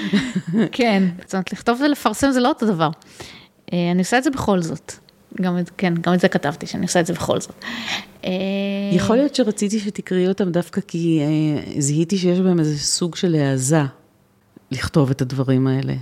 [0.72, 2.90] כן, זאת אומרת, לכתוב ולפרסם זה לא אותו דבר.
[3.72, 4.92] אה, אני עושה את זה בכל זאת.
[5.42, 7.64] גם, כן, גם את זה כתבתי, שאני עושה את זה בכל זאת.
[8.24, 8.30] אה,
[8.92, 11.20] יכול להיות שרציתי שתקראי אותם דווקא כי
[11.78, 13.82] זיהיתי שיש בהם איזה סוג של העזה
[14.70, 15.94] לכתוב את הדברים האלה.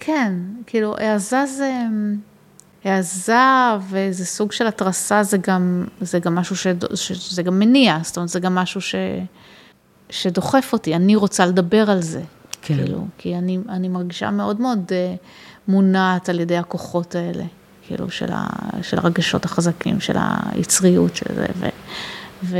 [0.00, 0.32] כן,
[0.66, 1.72] כאילו, העזה זה...
[2.84, 3.34] העזה
[3.88, 6.66] ואיזה סוג של התרסה זה גם, זה גם משהו ש...
[6.94, 8.94] שזה גם מניע, זאת אומרת, זה גם משהו ש...
[10.10, 12.22] שדוחף אותי, אני רוצה לדבר על זה.
[12.62, 12.76] כן.
[12.76, 15.18] כאילו, כי אני, אני מרגישה מאוד מאוד uh,
[15.68, 17.44] מונעת על ידי הכוחות האלה,
[17.86, 18.46] כאילו, של, ה,
[18.82, 21.68] של הרגשות החזקים, של היצריות של זה, ו,
[22.42, 22.58] ו,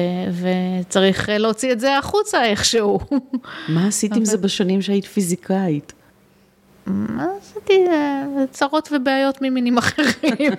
[0.80, 2.98] וצריך להוציא את זה החוצה איכשהו.
[3.68, 5.92] מה עשית עם זה בשנים שהיית פיזיקאית?
[7.40, 10.52] עשיתי אה, צרות ובעיות ממינים אחרים.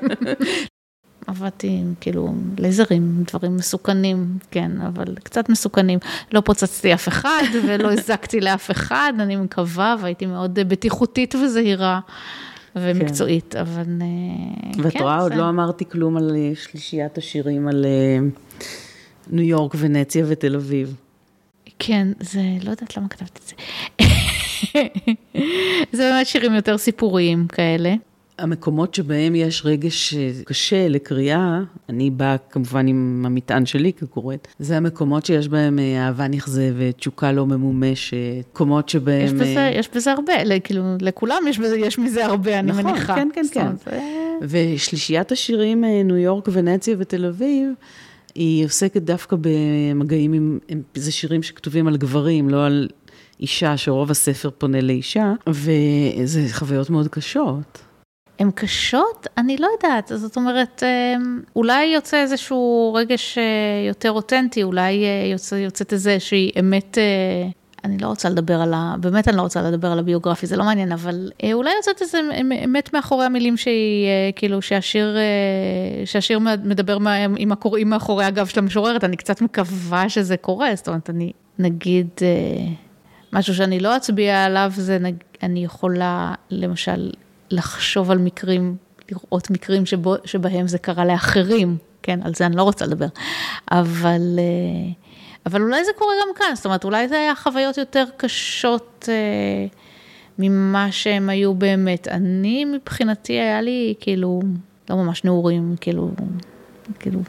[1.28, 6.00] עבדתי עם כאילו לייזרים, דברים מסוכנים, כן, אבל קצת מסוכנים.
[6.32, 12.00] לא פוצצתי אף אחד ולא הזקתי לאף אחד, אני מקווה, והייתי מאוד בטיחותית וזהירה
[12.76, 13.60] ומקצועית, כן.
[13.60, 17.86] אבל אה, ואת כן, רואה, עוד לא אמרתי כלום על אה, שלישיית השירים על
[19.28, 20.96] ניו יורק, ונציה ותל אביב.
[21.80, 23.56] כן, זה, לא יודעת למה כתבתי את זה.
[25.94, 27.94] זה באמת שירים יותר סיפוריים כאלה.
[28.42, 30.14] המקומות שבהם יש רגש
[30.46, 36.28] קשה לקריאה, אני באה כמובן עם המטען שלי כקוראת, זה המקומות שיש בהם אה, אהבה
[36.28, 38.18] נכזבת, תשוקה לא ממומשת,
[38.54, 39.26] מקומות שבהם...
[39.26, 42.86] יש בזה, אה, יש בזה הרבה, כאילו, לכולם יש, בזה, יש מזה הרבה, אני נכון,
[42.86, 43.14] מניחה.
[43.14, 43.92] נכון, כן, כן, כן.
[43.92, 44.00] זה...
[44.42, 47.70] ושלישיית השירים, אה, ניו יורק, ונציה ותל אביב,
[48.36, 50.60] היא עוסקת דווקא במגעים עם,
[50.96, 52.88] זה שירים שכתובים על גברים, לא על
[53.42, 57.82] אישה, שרוב הספר פונה לאישה, וזה חוויות מאוד קשות.
[58.42, 59.28] הן קשות?
[59.38, 60.12] אני לא יודעת.
[60.16, 63.44] זאת אומרת, אמ, אולי יוצא איזשהו רגש אה,
[63.88, 67.50] יותר אותנטי, אולי אה, יוצא, יוצאת איזושהי אמת, אה,
[67.84, 68.96] אני לא רוצה לדבר על ה...
[69.00, 72.20] באמת אני לא רוצה לדבר על הביוגרפי, זה לא מעניין, אבל אולי יוצאת איזה
[72.66, 75.18] אמת מאחורי המילים שהיא, כאילו, שהשיר,
[76.06, 76.98] שהשיר מדבר
[77.38, 82.08] עם הקוראים מאחורי הגב של המשוררת, אני קצת מקווה שזה קורה, זאת אומרת, אני, נגיד...
[83.34, 84.98] משהו שאני לא אצביע עליו, זה
[85.44, 87.12] אני יכולה למשל
[87.52, 88.76] לחשוב על מקרים,
[89.12, 93.06] לראות מקרים שבו, שבהם זה קרה לאחרים, כן, על זה אני לא רוצה לדבר,
[93.72, 94.92] אבל, אה,
[95.46, 99.66] אבל אולי זה קורה גם כאן, זאת אומרת, אולי זה היה חוויות יותר קשות אה,
[100.40, 102.08] ממה שהם היו באמת.
[102.08, 104.42] אני, מבחינתי, היה לי כאילו,
[104.90, 106.12] לא ממש נעורים, כאילו,
[107.00, 107.20] כאילו,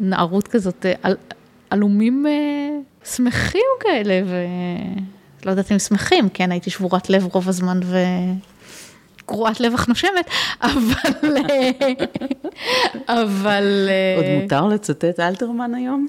[0.00, 1.12] נערות כזאת, אה,
[1.70, 2.26] עלומים
[3.04, 4.36] שמחים כאלה, ו...
[5.44, 7.96] לא יודעת אם שמחים, כן, הייתי שבורת לב רוב הזמן ו...
[9.28, 10.30] קרועת לב אך נושמת,
[10.62, 11.36] אבל...
[13.08, 13.88] אבל...
[14.16, 16.06] עוד מותר לצטט אלתרמן היום?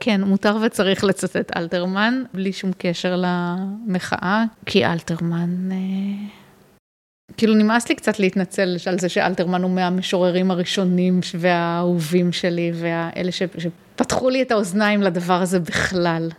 [0.00, 5.72] כן, מותר וצריך לצטט אלתרמן, בלי שום קשר למחאה, כי אלתרמן...
[5.72, 6.40] אה,
[7.36, 14.30] כאילו נמאס לי קצת להתנצל על זה שאלתרמן הוא מהמשוררים הראשונים והאהובים שלי, ואלה שפתחו
[14.30, 16.30] לי את האוזניים לדבר הזה בכלל.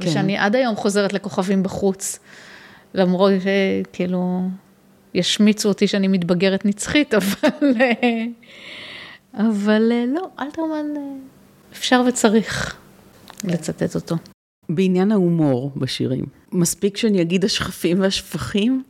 [0.00, 0.08] כן.
[0.08, 2.18] ושאני עד היום חוזרת לכוכבים בחוץ,
[2.94, 4.42] למרות שכאילו,
[5.14, 7.72] ישמיצו אותי שאני מתבגרת נצחית, אבל,
[9.34, 10.86] אבל לא, אלתרמן,
[11.72, 12.76] אפשר וצריך
[13.44, 14.16] לצטט אותו.
[14.68, 18.82] בעניין ההומור בשירים, מספיק שאני אגיד השכפים והשפכים?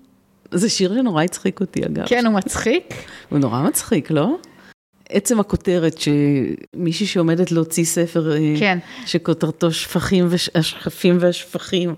[0.53, 2.07] זה שיר שנורא הצחיק אותי אגב.
[2.07, 2.94] כן, הוא מצחיק?
[3.29, 4.37] הוא נורא מצחיק, לא?
[5.11, 8.79] עצם הכותרת שמישהי שעומדת להוציא ספר, אה, כן.
[9.07, 11.94] שכותרתו שפכים והשכפים והשפכים.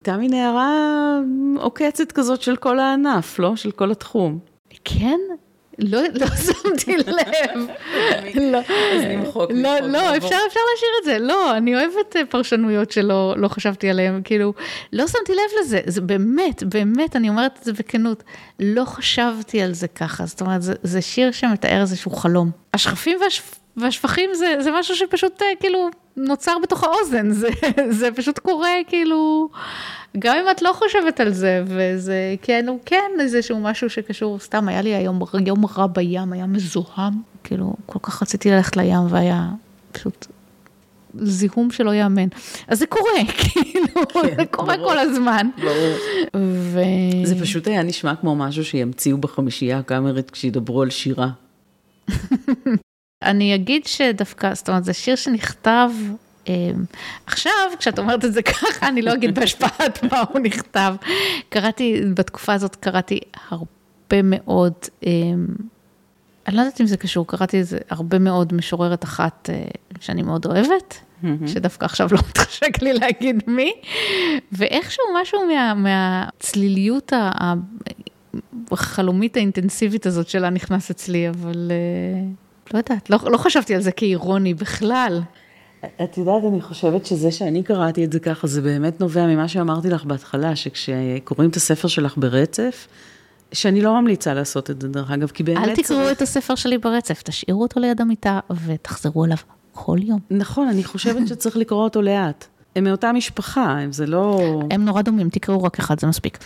[0.00, 1.18] הייתה מין הערה
[1.56, 3.56] עוקצת כזאת של כל הענף, לא?
[3.56, 4.38] של כל התחום.
[4.84, 5.20] כן?
[5.78, 7.66] לא, לא שמתי לב.
[8.34, 10.16] לא, אז נמחוק, לא, לא.
[10.16, 11.18] אפשר, אפשר להשאיר את זה.
[11.18, 14.54] לא, אני אוהבת אה, פרשנויות שלא לא חשבתי עליהן, כאילו,
[14.92, 18.22] לא שמתי לב לזה, זה באמת, באמת, אני אומרת את זה בכנות,
[18.60, 22.50] לא חשבתי על זה ככה, זאת אומרת, זה, זה שיר שמתאר איזשהו חלום.
[22.74, 23.54] השכפים והשפ...
[23.76, 27.48] והשפכים זה, זה משהו שפשוט אה, כאילו נוצר בתוך האוזן, זה,
[27.90, 29.48] זה פשוט קורה כאילו,
[30.18, 34.68] גם אם את לא חושבת על זה, וזה כן, הוא כן איזשהו משהו שקשור, סתם
[34.68, 37.12] היה לי היום יום רע בים, היה מזוהם,
[37.44, 39.48] כאילו כל כך רציתי ללכת לים והיה
[39.92, 40.26] פשוט
[41.14, 42.28] זיהום שלא ייאמן.
[42.68, 44.88] אז זה קורה, כאילו, כן, זה קורה ברור.
[44.88, 45.48] כל הזמן.
[45.62, 45.96] ברור.
[46.36, 46.80] ו...
[47.24, 51.28] זה פשוט היה נשמע כמו משהו שימציאו בחמישייה הקאמרית כשידברו על שירה.
[53.22, 55.90] אני אגיד שדווקא, זאת אומרת, זה שיר שנכתב,
[56.48, 56.70] אה,
[57.26, 60.94] עכשיו, כשאת אומרת את זה ככה, אני לא אגיד בהשפעת מה הוא נכתב.
[61.48, 64.72] קראתי, בתקופה הזאת קראתי הרבה מאוד,
[65.06, 65.10] אה,
[66.46, 69.64] אני לא יודעת אם זה קשור, קראתי איזה הרבה מאוד משוררת אחת אה,
[70.00, 70.98] שאני מאוד אוהבת,
[71.46, 73.72] שדווקא עכשיו לא מתחשק לי להגיד מי,
[74.52, 77.12] ואיכשהו משהו מה, מהצליליות
[78.70, 82.32] החלומית האינטנסיבית הזאת שלה נכנס אצלי, אבל אה,
[82.72, 85.20] לא יודעת, לא, לא חשבתי על זה כאירוני בכלל.
[86.04, 89.90] את יודעת, אני חושבת שזה שאני קראתי את זה ככה, זה באמת נובע ממה שאמרתי
[89.90, 92.88] לך בהתחלה, שכשקוראים את הספר שלך ברצף,
[93.52, 95.58] שאני לא ממליצה לעשות את זה, דרך אגב, כי באמת...
[95.68, 99.36] אל תקראו צריך- את הספר שלי ברצף, תשאירו אותו ליד המיטה ותחזרו אליו
[99.72, 100.20] כל יום.
[100.30, 102.46] נכון, אני חושבת שצריך לקרוא אותו לאט.
[102.76, 104.40] הם מאותה משפחה, הם זה לא...
[104.70, 106.38] הם נורא דומים, תקראו רק אחד, זה מספיק.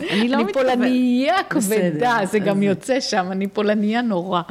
[0.00, 0.78] אני לא אני מתכוונת...
[0.78, 4.42] פולניה כבדה, זה גם יוצא שם, אני פולניה נורא.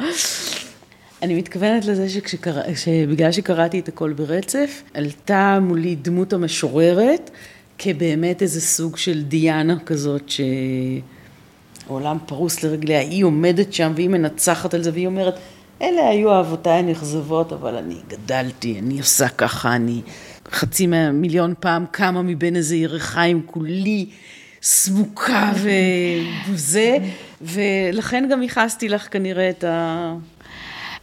[1.21, 7.31] אני מתכוונת לזה שכשקרא, שבגלל שקראתי את הכל ברצף, עלתה מולי דמות המשוררת
[7.77, 10.31] כבאמת איזה סוג של דיאנה כזאת
[11.87, 15.35] שהעולם פרוס לרגליה, היא עומדת שם והיא מנצחת על זה והיא אומרת,
[15.81, 20.01] אלה היו אהבותיי הנכזבות, אבל אני גדלתי, אני עושה ככה, אני
[20.51, 24.05] חצי מיליון פעם קמה מבין איזה ירחיים כולי
[24.71, 25.51] סמוקה
[26.49, 26.97] וזה,
[27.41, 30.13] ולכן גם ייחסתי לך כנראה את ה...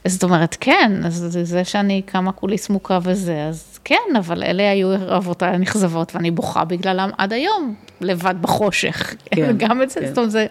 [0.07, 4.71] זאת אומרת, כן, אז זה- זה שאני קמה כולי סמוקה וזה, אז כן, אבל אלה
[4.71, 9.15] היו אהבותיי הנכזבות, ואני בוכה בגללם עד היום, לבד בחושך.
[9.31, 10.07] כן, גם את זה, כן.
[10.09, 10.47] זאת אומרת, זה...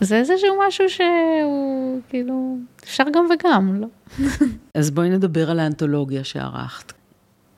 [0.00, 3.86] זה איזשהו משהו שהוא, כאילו, אפשר גם וגם, לא?
[4.74, 6.92] אז בואי נדבר על האנתולוגיה שערכת.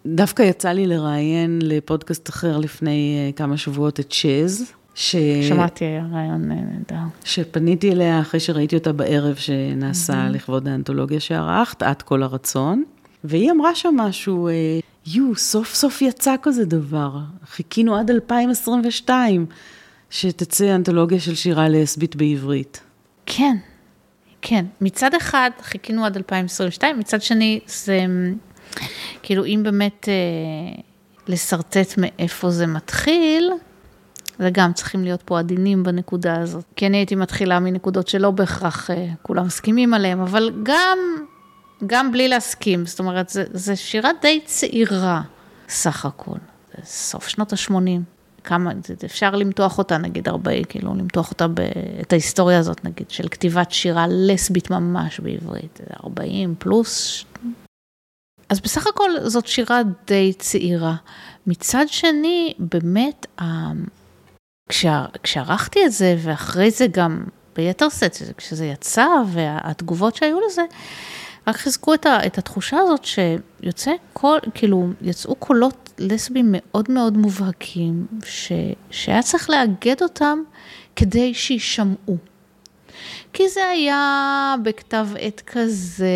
[0.07, 5.17] דווקא יצא לי לראיין לפודקאסט אחר לפני אה, כמה שבועות את שז, ש...
[5.49, 7.07] שמעתי רעיון אה, נהדר.
[7.25, 12.85] שפניתי אליה אחרי שראיתי אותה בערב שנעשה לכבוד האנתולוגיה שערכת, את כל הרצון,
[13.25, 14.53] והיא אמרה שם משהו, אה,
[15.07, 19.47] יו, סוף סוף יצא כזה דבר, חיכינו עד 2022
[20.11, 22.81] שתצא אנתולוגיה של שירה לסבית בעברית.
[23.27, 23.57] כן,
[24.43, 24.65] כן.
[24.81, 28.07] מצד אחד חיכינו עד 2022, מצד שני זה
[29.25, 30.83] כאילו אם באמת אה,
[31.29, 33.51] לשרטט מאיפה זה מתחיל,
[34.41, 36.65] וגם צריכים להיות פה עדינים בנקודה הזאת.
[36.77, 40.99] כי אני הייתי מתחילה מנקודות שלא בהכרח אה, כולם מסכימים עליהן, אבל גם,
[41.87, 45.23] גם בלי להסכים, זאת אומרת, זה שירה די צעירה
[45.69, 46.39] סך הכל,
[46.77, 48.01] זה סוף שנות ה-80.
[48.45, 48.73] כמה,
[49.05, 51.61] אפשר למתוח אותה, נגיד, הרבה, כאילו, למתוח אותה, ב,
[52.01, 57.25] את ההיסטוריה הזאת, נגיד, של כתיבת שירה לסבית ממש בעברית, זה 40 פלוס.
[58.49, 60.95] אז בסך הכל זאת שירה די צעירה.
[61.47, 63.73] מצד שני, באמת, ה-
[64.69, 67.25] כשה, כשערכתי את זה, ואחרי זה גם
[67.57, 70.63] ביתר שאת, כשזה יצא, והתגובות שהיו לזה,
[71.47, 77.17] רק חיזקו את, ה, את התחושה הזאת שיוצא קול, כאילו, יצאו קולות לסביים מאוד מאוד
[77.17, 78.53] מובהקים, ש,
[78.91, 80.39] שהיה צריך לאגד אותם
[80.97, 82.17] כדי שיישמעו.
[83.33, 86.07] כי זה היה בכתב עת כזה,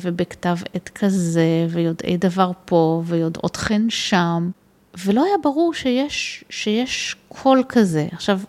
[0.00, 4.50] ובכתב עת כזה, ויודעי דבר פה, ויודעות חן שם,
[5.04, 8.06] ולא היה ברור שיש, שיש קול כזה.
[8.12, 8.40] עכשיו,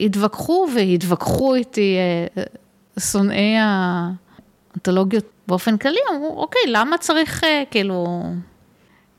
[0.00, 8.22] התווכחו והתווכחו איתי אה, אה, שונאי האנתולוגיות באופן כללי, אמרו, אוקיי, למה צריך, אה, כאילו,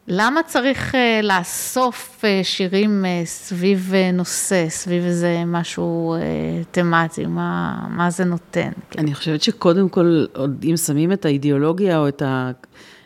[0.07, 6.19] למה צריך אה, לאסוף אה, שירים אה, סביב אה, נושא, סביב איזה משהו אה,
[6.71, 8.69] תמטי, מה, מה זה נותן?
[8.97, 12.51] אני חושבת שקודם כל, עוד אם שמים את האידיאולוגיה או את, ה,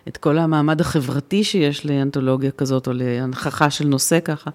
[0.07, 4.49] את כל המעמד החברתי שיש לאנתולוגיה כזאת, או להנכחה של נושא ככה,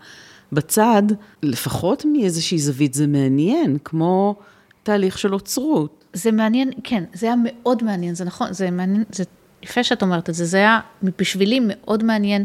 [0.52, 1.02] בצד,
[1.42, 4.36] לפחות מאיזושהי זווית זה מעניין, כמו
[4.82, 6.04] תהליך של אוצרות.
[6.12, 9.24] זה מעניין, כן, זה היה מאוד מעניין, זה נכון, זה מעניין, זה
[9.62, 12.44] יפה שאת אומרת את זה, זה היה בשבילי מאוד מעניין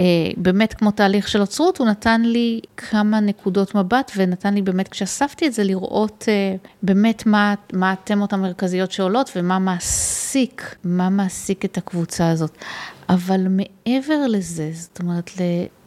[0.00, 0.04] אה,
[0.36, 5.46] באמת כמו תהליך של אוצרות, הוא נתן לי כמה נקודות מבט ונתן לי באמת, כשאספתי
[5.46, 11.78] את זה, לראות אה, באמת מה, מה התמות המרכזיות שעולות ומה מעסיק, מה מעסיק את
[11.78, 12.58] הקבוצה הזאת.
[13.08, 15.30] אבל מעבר לזה, זאת אומרת,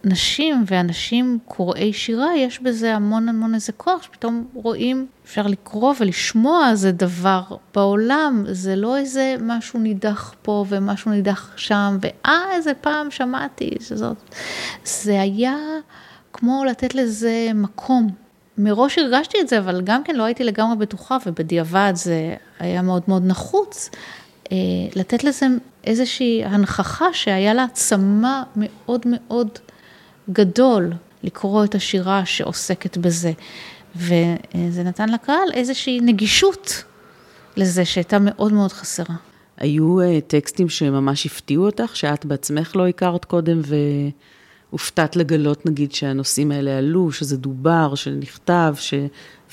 [0.06, 6.70] לנשים ואנשים קוראי שירה, יש בזה המון המון איזה כוח, שפתאום רואים, אפשר לקרוא ולשמוע
[6.72, 7.42] איזה דבר
[7.76, 14.18] בעולם, זה לא איזה משהו נידח פה ומשהו נידח שם, ואה, איזה פעם שמעתי שזאת.
[14.86, 15.56] זה היה
[16.34, 18.10] כמו לתת לזה מקום.
[18.58, 23.02] מראש הרגשתי את זה, אבל גם כן לא הייתי לגמרי בטוחה, ובדיעבד זה היה מאוד
[23.08, 23.90] מאוד נחוץ.
[24.52, 24.58] אה,
[24.96, 25.46] לתת לזה
[25.84, 29.50] איזושהי הנכחה שהיה לה צמא מאוד מאוד
[30.30, 30.92] גדול
[31.24, 33.32] לקרוא את השירה שעוסקת בזה.
[33.96, 36.84] וזה נתן לקהל איזושהי נגישות
[37.58, 39.16] לזה שהייתה מאוד מאוד חסרה.
[39.58, 43.62] היו אה, טקסטים שממש הפתיעו אותך, שאת בעצמך לא הכרת קודם
[44.72, 48.94] והופתעת לגלות נגיד שהנושאים האלה עלו, שזה דובר, שנכתב, ש...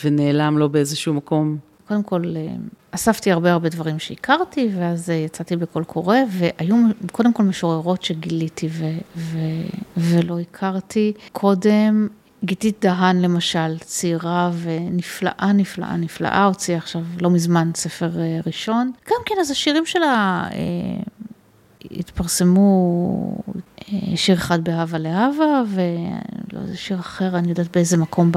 [0.04, 1.58] ונעלם לו באיזשהו מקום?
[1.88, 2.54] קודם כל, אה,
[2.90, 6.76] אספתי הרבה הרבה דברים שהכרתי, ואז אה, יצאתי בקול קורא, והיו
[7.12, 11.12] קודם כל משוררות שגיליתי ו- ו- ולא הכרתי.
[11.32, 12.08] קודם,
[12.44, 18.92] גיתית דהן למשל, צעירה ונפלאה, נפלאה, נפלאה, הוציאה עכשיו לא מזמן ספר אה, ראשון.
[19.10, 20.48] גם כן, אז השירים שלה
[21.90, 23.38] התפרסמו,
[24.14, 28.32] שיר אחד באהבה לאהבה, ולא איזה שיר אחר, אני יודעת באיזה מקום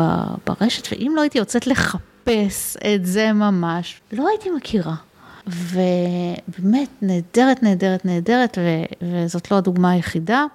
[0.48, 4.96] ברשת, ואם לא הייתי יוצאת לחפש, לחפש את זה ממש, לא הייתי מכירה.
[5.48, 10.46] ובאמת, נהדרת, נהדרת, נהדרת, ו- וזאת לא הדוגמה היחידה.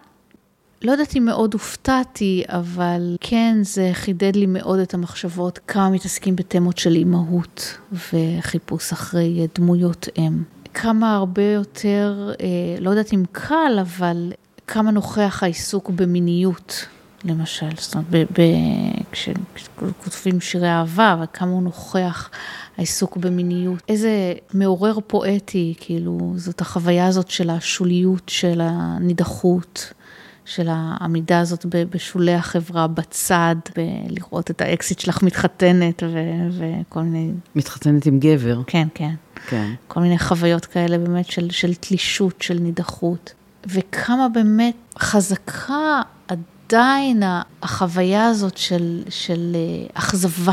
[0.83, 6.37] לא יודעת אם מאוד הופתעתי, אבל כן, זה חידד לי מאוד את המחשבות, כמה מתעסקים
[6.37, 10.43] בתמות של אימהות וחיפוש אחרי דמויות אם.
[10.75, 14.33] כמה הרבה יותר, אה, לא יודעת אם קל, אבל
[14.67, 16.87] כמה נוכח העיסוק במיניות
[17.25, 18.29] למשל, זאת אומרת,
[19.13, 22.31] כשכותבים שירי אהבה, וכמה הוא נוכח
[22.77, 29.93] העיסוק במיניות, איזה מעורר פואטי, כאילו, זאת החוויה הזאת של השוליות, של הנידחות.
[30.47, 33.57] של העמידה הזאת בשולי החברה, בצד,
[34.09, 37.33] לראות את האקסיט שלך מתחתנת ו- וכל מיני...
[37.55, 38.61] מתחתנת עם גבר.
[38.67, 39.15] כן, כן.
[39.49, 39.73] כן.
[39.89, 43.33] כל מיני חוויות כאלה באמת של, של תלישות, של נידחות.
[43.67, 46.03] וכמה באמת חזקה
[46.75, 47.23] עדיין
[47.63, 50.53] החוויה הזאת של, של אה, אכזבה,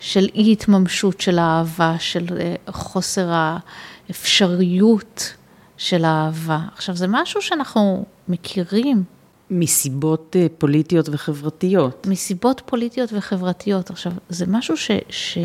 [0.00, 3.30] של אי התממשות של האהבה, של אה, חוסר
[4.08, 5.34] האפשריות
[5.76, 6.58] של האהבה.
[6.74, 9.04] עכשיו, זה משהו שאנחנו מכירים.
[9.50, 12.06] מסיבות אה, פוליטיות וחברתיות.
[12.06, 13.90] מסיבות פוליטיות וחברתיות.
[13.90, 14.90] עכשיו, זה משהו ש...
[15.08, 15.38] ש...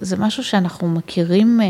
[0.00, 1.60] זה משהו שאנחנו מכירים,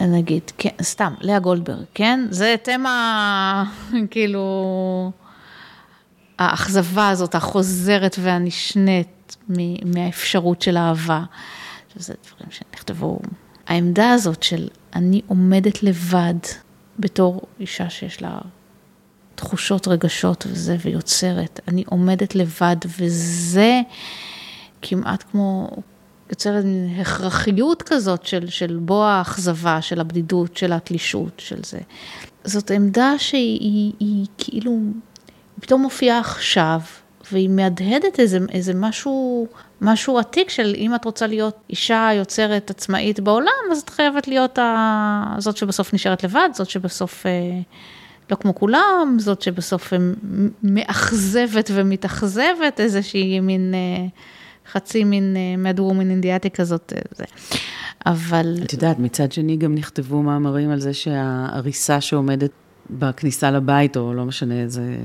[0.00, 2.26] נגיד, כן, סתם, לאה גולדברג, כן?
[2.30, 3.64] זה תמה,
[4.10, 5.12] כאילו,
[6.40, 9.36] האכזבה הזאת, החוזרת והנשנית
[9.84, 11.24] מהאפשרות של אהבה.
[11.86, 13.18] עכשיו, זה דברים שנכתבו.
[13.66, 16.34] העמדה הזאת של אני עומדת לבד
[16.98, 18.38] בתור אישה שיש לה
[19.34, 23.80] תחושות, רגשות וזה, ויוצרת, אני עומדת לבד, וזה
[24.82, 25.70] כמעט כמו,
[26.30, 26.64] יוצרת
[27.00, 31.78] הכרחיות כזאת של, של בוא האכזבה, של הבדידות, של התלישות, של זה.
[32.44, 34.78] זאת עמדה שהיא היא, היא כאילו
[35.60, 36.80] פתאום מופיעה עכשיו,
[37.32, 39.46] והיא מהדהדת איזה, איזה משהו,
[39.80, 44.58] משהו עתיק של אם את רוצה להיות אישה יוצרת עצמאית בעולם, אז את חייבת להיות
[44.58, 45.34] ה...
[45.38, 47.60] זאת שבסוף נשארת לבד, זאת שבסוף אה,
[48.30, 49.92] לא כמו כולם, זאת שבסוף
[50.62, 53.74] מאכזבת ומתאכזבת, איזושהי מין...
[53.74, 54.06] אה,
[54.72, 57.24] חצי מין מד וומן אינדיאטי כזאת, אה, זה.
[58.06, 58.56] אבל...
[58.64, 62.50] את יודעת, מצד שני גם נכתבו מאמרים על זה שהעריסה שעומדת
[62.98, 64.96] בכניסה לבית, או לא משנה, זה,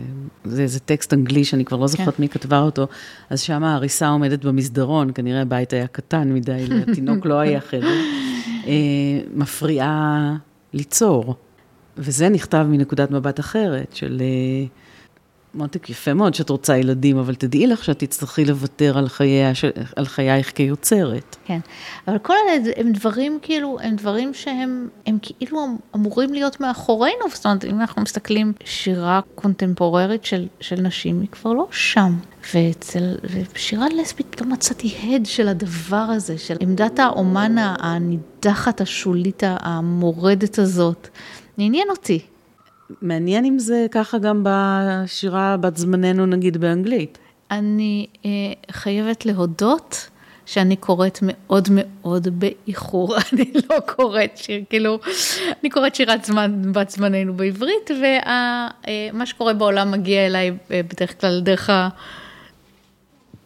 [0.45, 2.23] זה איזה טקסט אנגלי שאני כבר לא זוכרת כן.
[2.23, 2.87] מי כתבה אותו,
[3.29, 8.01] אז שם ההריסה עומדת במסדרון, כנראה הבית היה קטן מדי, לתינוק לא היה חדר,
[8.67, 8.73] אה,
[9.35, 10.35] מפריעה
[10.73, 11.35] ליצור.
[11.97, 14.21] וזה נכתב מנקודת מבט אחרת, של...
[15.55, 19.51] מותק, יפה מאוד שאת רוצה ילדים, אבל תדעי לך שאת תצטרכי לוותר על, חייה,
[19.95, 21.35] על חייך כיוצרת.
[21.45, 21.59] כן,
[22.07, 27.45] אבל כל אלה הם דברים כאילו, הם דברים שהם הם כאילו אמורים להיות מאחורינו, זאת
[27.45, 32.15] אומרת, אם אנחנו מסתכלים, שירה קונטמפוררית של, של נשים היא כבר לא שם.
[32.53, 40.59] ואצל, ובשירה לסבית פתאום מצאתי הד של הדבר הזה, של עמדת האומן הנידחת, השולית, המורדת
[40.59, 41.07] הזאת.
[41.57, 42.19] עניין אותי.
[43.01, 47.17] מעניין אם זה ככה גם בשירה בת זמננו, נגיד, באנגלית.
[47.51, 48.29] אני אה,
[48.71, 50.09] חייבת להודות
[50.45, 54.99] שאני קוראת מאוד מאוד באיחור, אני לא קוראת שיר, כאילו,
[55.61, 61.69] אני קוראת שירת זמן בת זמננו בעברית, ומה שקורה בעולם מגיע אליי בדרך כלל דרך
[61.69, 61.89] ה...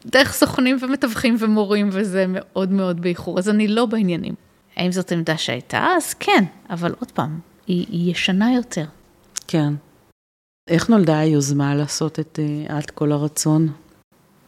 [0.06, 4.34] דרך סוכנים ומתווכים ומורים, וזה מאוד מאוד באיחור, אז אני לא בעניינים.
[4.76, 5.88] האם זאת עמדה שהייתה?
[5.98, 8.86] אז כן, אבל עוד פעם, היא, היא ישנה יותר.
[9.52, 9.74] כן.
[10.68, 13.68] איך נולדה היוזמה לעשות את uh, עד כל הרצון?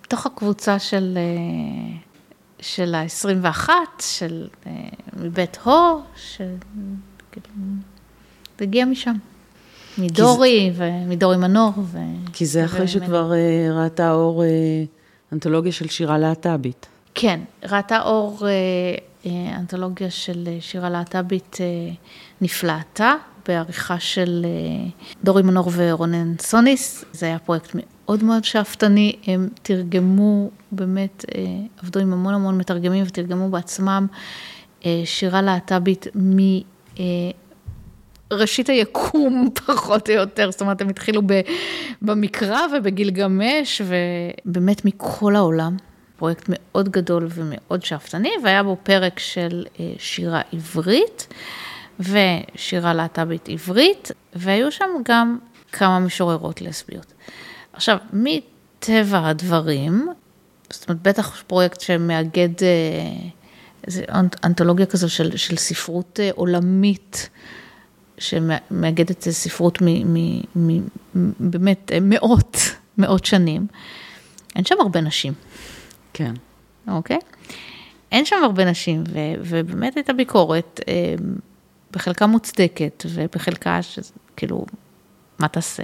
[0.03, 4.67] בתוך הקבוצה של, uh, של ה-21, של uh,
[5.17, 6.55] מבית הו, שזה
[8.59, 9.15] הגיע משם.
[9.97, 10.91] מדורי, זה...
[11.05, 11.73] ומדורי מנור.
[11.77, 11.97] ו...
[12.33, 14.45] כי זה אחרי שכבר uh, ראתה אור uh,
[15.33, 16.87] אנתולוגיה של שירה להט"בית.
[17.15, 18.39] כן, ראתה אור
[19.25, 19.27] uh,
[19.59, 21.57] אנתולוגיה של שירה להט"בית
[22.41, 23.15] נפלאתה,
[23.47, 24.89] בעריכה של אה,
[25.23, 27.05] דורי מנור ורונן סוניס.
[27.11, 31.41] זה היה פרויקט מאוד מאוד שאפתני, הם תרגמו, באמת, אה,
[31.83, 34.07] עבדו עם המון המון מתרגמים ותרגמו בעצמם
[34.85, 36.07] אה, שירה להט"בית
[38.31, 41.21] מראשית היקום, פחות או יותר, זאת אומרת, הם התחילו
[42.01, 43.81] במקרא ובגילגמש,
[44.45, 45.77] ובאמת מכל העולם.
[46.17, 49.65] פרויקט מאוד גדול ומאוד שאפתני, והיה בו פרק של
[49.97, 51.27] שירה עברית.
[52.01, 55.37] ושירה להט"בית עברית, והיו שם גם
[55.71, 57.13] כמה משוררות לסביות.
[57.73, 60.09] עכשיו, מטבע הדברים,
[60.69, 63.29] זאת אומרת, בטח פרויקט שמאגד, אה,
[63.87, 64.03] איזה
[64.43, 67.29] אנתולוגיה כזו של, של ספרות אה, עולמית,
[68.17, 70.81] שמאגדת ספרות מ, מ, מ,
[71.39, 72.57] באמת מאות,
[72.97, 73.67] מאות שנים.
[74.55, 75.33] אין שם הרבה נשים.
[76.13, 76.33] כן.
[76.87, 77.19] אוקיי?
[78.11, 80.79] אין שם הרבה נשים, ו, ובאמת הייתה ביקורת.
[81.91, 83.79] בחלקה מוצדקת ובחלקה
[84.35, 84.65] כאילו,
[85.39, 85.83] מה תעשה?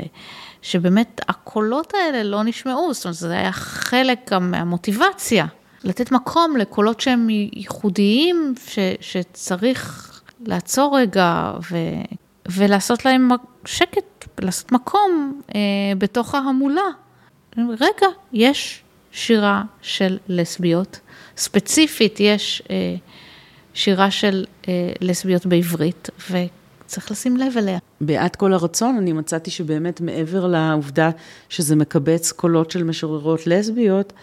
[0.61, 5.45] שבאמת הקולות האלה לא נשמעו, זאת אומרת, זה היה חלק גם מהמוטיבציה,
[5.83, 11.77] לתת מקום לקולות שהם ייחודיים, ש, שצריך לעצור רגע ו,
[12.49, 13.29] ולעשות להם
[13.65, 15.59] שקט, לעשות מקום אה,
[15.97, 16.81] בתוך ההמולה.
[17.57, 20.99] רגע, יש שירה של לסביות,
[21.37, 22.63] ספציפית יש...
[22.69, 22.95] אה,
[23.77, 27.77] שירה של אה, לסביות בעברית, וצריך לשים לב אליה.
[28.01, 31.09] בעד כל הרצון, אני מצאתי שבאמת מעבר לעובדה
[31.49, 34.13] שזה מקבץ קולות של משוררות לסביות.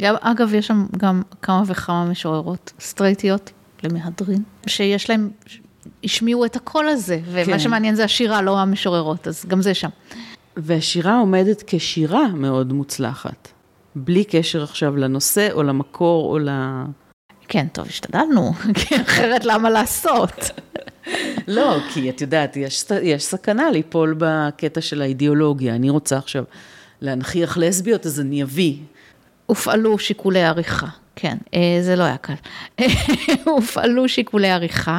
[0.00, 3.50] גם, אגב, יש שם גם כמה וכמה משוררות סטרייטיות
[3.82, 5.30] למהדרין, שיש להם,
[6.04, 7.58] השמיעו את הקול הזה, ומה כן.
[7.58, 9.88] שמעניין זה השירה, לא המשוררות, אז גם זה שם.
[10.56, 13.48] והשירה עומדת כשירה מאוד מוצלחת,
[13.96, 16.48] בלי קשר עכשיו לנושא או למקור או ל...
[17.52, 20.50] כן, טוב, השתדלנו, כי אחרת למה לעשות?
[21.48, 25.74] לא, כי את יודעת, יש, יש סכנה ליפול בקטע של האידיאולוגיה.
[25.74, 26.44] אני רוצה עכשיו
[27.00, 28.76] להנכיח לסביות, אז אני אביא.
[29.46, 30.86] הופעלו שיקולי עריכה,
[31.16, 32.34] כן, אה, זה לא היה קל.
[33.44, 34.98] הופעלו שיקולי עריכה.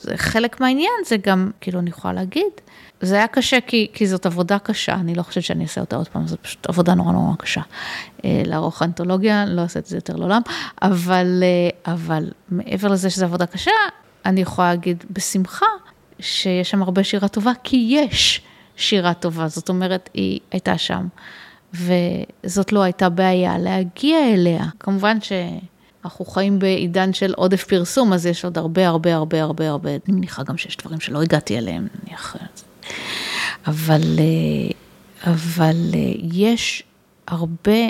[0.00, 2.52] זה חלק מהעניין, זה גם, כאילו, אני יכולה להגיד,
[3.00, 6.08] זה היה קשה כי, כי זאת עבודה קשה, אני לא חושבת שאני אעשה אותה עוד
[6.08, 7.60] פעם, זו פשוט עבודה נורא נורא קשה.
[8.24, 10.42] אה, לערוך אנתולוגיה, לא אעשה את זה יותר לעולם,
[10.82, 13.70] אבל, אה, אבל מעבר לזה שזו עבודה קשה,
[14.26, 15.66] אני יכולה להגיד בשמחה
[16.20, 18.40] שיש שם הרבה שירה טובה, כי יש
[18.76, 21.06] שירה טובה, זאת אומרת, היא הייתה שם,
[21.74, 24.64] וזאת לא הייתה בעיה להגיע אליה.
[24.80, 25.32] כמובן ש...
[26.04, 30.00] אנחנו חיים בעידן של עודף פרסום, אז יש עוד הרבה הרבה הרבה הרבה הרבה, אני
[30.08, 32.36] מניחה גם שיש דברים שלא הגעתי אליהם, נניח
[33.66, 36.82] אבל, אה, אבל אה, יש
[37.26, 37.80] הרבה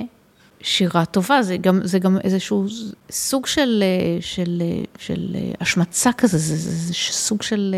[0.61, 2.67] שירה טובה, זה גם, זה גם איזשהו
[3.11, 4.63] סוג של, אה, של,
[4.99, 7.75] של השמצה כזה, זה, זה, זה סוג של,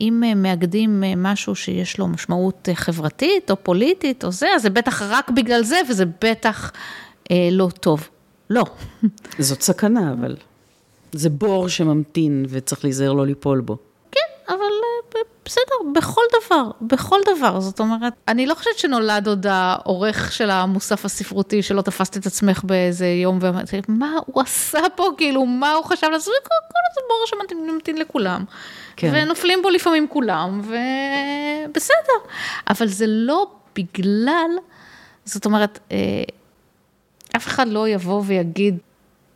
[0.00, 5.30] אם מאגדים משהו שיש לו משמעות חברתית או פוליטית או זה, אז זה בטח רק
[5.30, 6.72] בגלל זה, וזה בטח
[7.30, 8.08] אה, לא טוב.
[8.50, 8.64] לא.
[9.38, 10.36] זאת סכנה, אבל
[11.12, 13.76] זה בור שממתין וצריך להיזהר לא ליפול בו.
[15.44, 17.60] בסדר, בכל דבר, בכל דבר.
[17.60, 22.64] זאת אומרת, אני לא חושבת שנולד עוד העורך של המוסף הספרותי, שלא תפסת את עצמך
[22.64, 27.00] באיזה יום, ואמרתי, מה הוא עשה פה, כאילו, מה הוא חשב לעשות, כל, כל איזה
[27.08, 28.44] בור שממתין לכולם.
[28.96, 29.10] כן.
[29.14, 32.30] ונופלים בו לפעמים כולם, ובסדר.
[32.70, 34.50] אבל זה לא בגלל,
[35.24, 35.96] זאת אומרת, אה,
[37.36, 38.78] אף אחד לא יבוא ויגיד,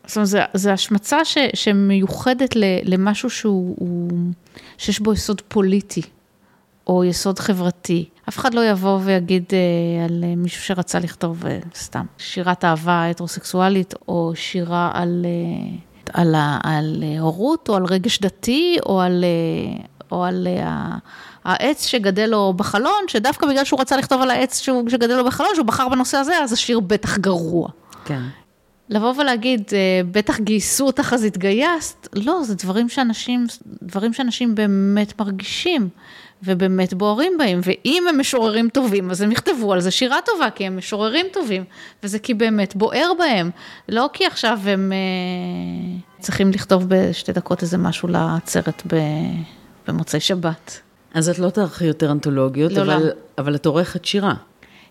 [0.07, 2.51] זאת אומרת, זו השמצה ש, שמיוחדת
[2.85, 3.77] למשהו שהוא,
[4.79, 6.03] שיש בו יסוד פוליטי,
[6.87, 8.09] או יסוד חברתי.
[8.29, 13.95] אף אחד לא יבוא ויגיד אה, על מישהו שרצה לכתוב אה, סתם שירת אהבה הטרוסקסואלית,
[14.09, 19.25] או שירה על, אה, על, על הורות, או על רגש דתי, או על,
[20.11, 20.49] או על
[21.45, 25.67] העץ שגדל לו בחלון, שדווקא בגלל שהוא רצה לכתוב על העץ שגדל לו בחלון, שהוא
[25.67, 27.69] בחר בנושא הזה, אז השיר בטח גרוע.
[28.05, 28.23] כן.
[28.89, 33.47] לבוא ולהגיד, אה, בטח גייסו אותך אז התגייסת, לא, זה דברים שאנשים,
[33.83, 35.89] דברים שאנשים באמת מרגישים.
[36.43, 40.67] ובאמת בוערים בהם, ואם הם משוררים טובים, אז הם יכתבו על זה שירה טובה, כי
[40.67, 41.65] הם משוררים טובים,
[42.03, 43.51] וזה כי באמת בוער בהם,
[43.89, 48.83] לא כי עכשיו הם אה, צריכים לכתוב בשתי דקות איזה משהו לעצרת
[49.89, 50.81] במוצאי שבת.
[51.15, 53.11] אז את לא תערכי יותר אנתולוגיות, לא, אבל, לא.
[53.39, 54.35] אבל את עורכת שירה.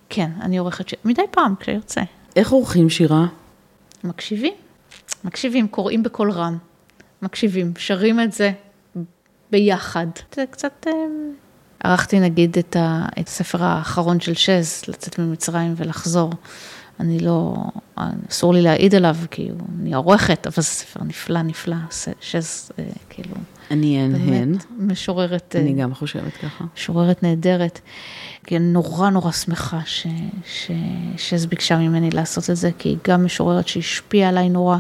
[0.10, 2.02] כן, אני עורכת שירה, מדי פעם, כשיוצא.
[2.36, 3.26] איך עורכים שירה?
[4.06, 4.54] מקשיבים,
[5.24, 6.58] מקשיבים, קוראים בקול רם,
[7.22, 8.52] מקשיבים, שרים את זה
[9.52, 10.08] ביחד.
[10.36, 10.88] זה קצת...
[10.88, 10.94] אה,
[11.84, 16.32] ערכתי נגיד את, ה, את הספר האחרון של שז, לצאת ממצרים ולחזור.
[17.00, 17.56] אני לא,
[18.30, 19.50] אסור לי להעיד עליו, כי
[19.82, 21.76] אני עורכת, אבל זה ספר נפלא, נפלא,
[22.20, 23.36] שז, אה, כאילו...
[23.72, 24.56] אני אהן.
[24.78, 25.56] משוררת...
[25.60, 26.66] אני גם חושבת ככה.
[26.76, 27.80] משוררת נהדרת.
[28.46, 30.08] כי אני נורא נורא שמחה ש,
[30.46, 30.72] ש,
[31.18, 34.78] שז ביקשה ממני לעשות את זה, כי היא גם משוררת שהשפיעה עליי נורא,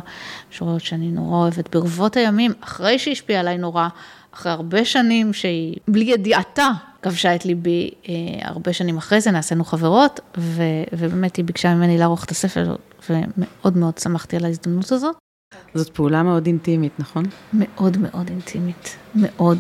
[0.52, 1.76] משוררת שאני נורא אוהבת.
[1.76, 3.88] ברבות הימים, אחרי שהשפיעה עליי נורא,
[4.34, 6.70] אחרי הרבה שנים שהיא, בלי ידיעתה,
[7.02, 10.64] כבשה את ליבי אה, הרבה שנים אחרי זה, נעשינו חברות, ו,
[10.94, 12.76] ובאמת היא ביקשה ממני לערוך את הספר,
[13.10, 15.16] ומאוד מאוד שמחתי על ההזדמנות הזאת.
[15.74, 17.26] זאת פעולה מאוד אינטימית, נכון?
[17.54, 19.60] מאוד מאוד אינטימית, מאוד.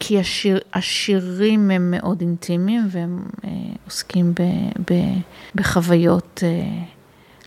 [0.00, 3.50] כי השיר, השירים הם מאוד אינטימיים והם אה,
[3.84, 4.42] עוסקים ב,
[4.90, 4.94] ב,
[5.54, 6.84] בחוויות אה,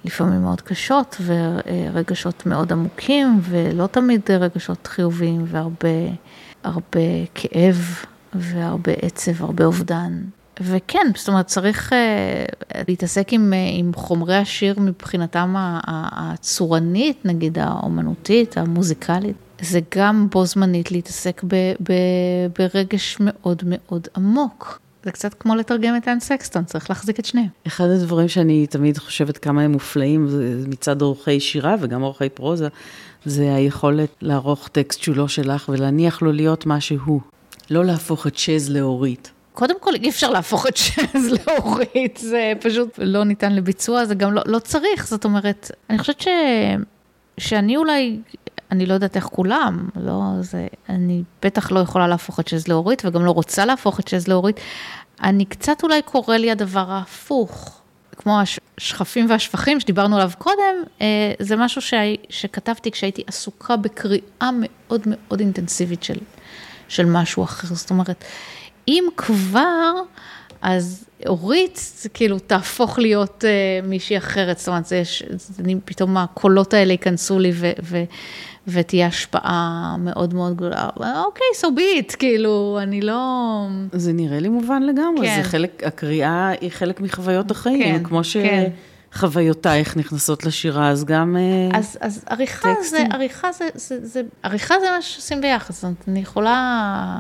[0.06, 7.00] לפעמים מאוד קשות ורגשות מאוד עמוקים ולא תמיד רגשות חיוביים והרבה
[7.36, 10.22] כאב והרבה עצב, הרבה אובדן.
[10.62, 11.96] וכן, זאת אומרת, צריך uh,
[12.88, 15.54] להתעסק עם, uh, עם חומרי השיר מבחינתם
[15.88, 19.36] הצורנית, נגיד האומנותית, המוזיקלית.
[19.62, 21.94] זה גם בו זמנית להתעסק ב, ב,
[22.60, 24.80] ברגש מאוד מאוד עמוק.
[25.04, 27.48] זה קצת כמו לתרגם את האן סקסטון, צריך להחזיק את שניהם.
[27.68, 30.28] אחד הדברים שאני תמיד חושבת כמה הם מופלאים
[30.68, 32.68] מצד אורחי שירה וגם אורחי פרוזה,
[33.26, 37.22] זה היכולת לערוך טקסט שהוא לא שלך ולהניח לו להיות מה שהוא.
[37.70, 39.32] לא להפוך את שז לאורית.
[39.54, 44.34] קודם כל, אי אפשר להפוך את שז לאורית, זה פשוט לא ניתן לביצוע, זה גם
[44.34, 46.28] לא, לא צריך, זאת אומרת, אני חושבת ש...
[47.38, 48.20] שאני אולי,
[48.72, 53.06] אני לא יודעת איך כולם, לא, זה, אני בטח לא יכולה להפוך את שז לאורית,
[53.06, 54.60] וגם לא רוצה להפוך את שז לאורית.
[55.24, 57.82] אני קצת אולי קורא לי הדבר ההפוך,
[58.18, 61.94] כמו השכפים והשפכים שדיברנו עליו קודם, אה, זה משהו ש...
[62.30, 66.18] שכתבתי כשהייתי עסוקה בקריאה מאוד מאוד אינטנסיבית של,
[66.88, 67.68] של משהו אחר.
[67.76, 68.24] זאת אומרת,
[68.88, 69.92] אם כבר,
[70.62, 71.80] אז אורית,
[72.14, 77.40] כאילו תהפוך להיות uh, מישהי אחרת, זאת אומרת, זה יש, זה, פתאום הקולות האלה ייכנסו
[77.40, 78.04] לי ו, ו,
[78.68, 80.90] ותהיה השפעה מאוד מאוד גדולה.
[81.26, 83.68] אוקיי, so be it, כאילו, אני לא...
[83.92, 85.42] זה נראה לי מובן לגמרי, כן.
[85.44, 88.38] זה חלק, הקריאה היא חלק מחוויות החיים, כן, כמו ש...
[88.38, 88.70] כן.
[89.14, 93.10] חוויותייך נכנסות לשירה, אז גם אה, אז, אז עריכה טקסטים.
[93.10, 97.18] זה, עריכה זה, זה, זה, עריכה זה מה שעושים ביחד, זאת אומרת, אני יכולה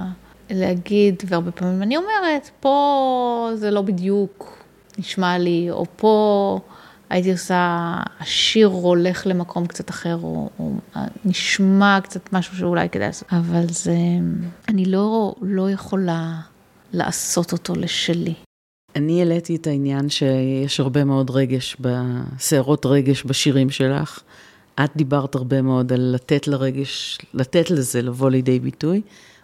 [0.50, 4.64] להגיד, והרבה פעמים אני אומרת, פה זה לא בדיוק
[4.98, 6.60] נשמע לי, או פה
[7.12, 10.72] הייתי עושה, השיר הולך למקום קצת אחר, או, או
[11.26, 13.95] נשמע קצת משהו שאולי כדאי לעשות, אבל זה,
[14.68, 16.39] אני לא, לא יכולה
[16.93, 18.34] לעשות אותו לשלי.
[18.95, 24.20] אני העליתי את העניין שיש הרבה מאוד רגש, בסערות רגש בשירים שלך.
[24.84, 29.01] את דיברת הרבה מאוד על לתת לרגש, לתת לזה לבוא לידי ביטוי,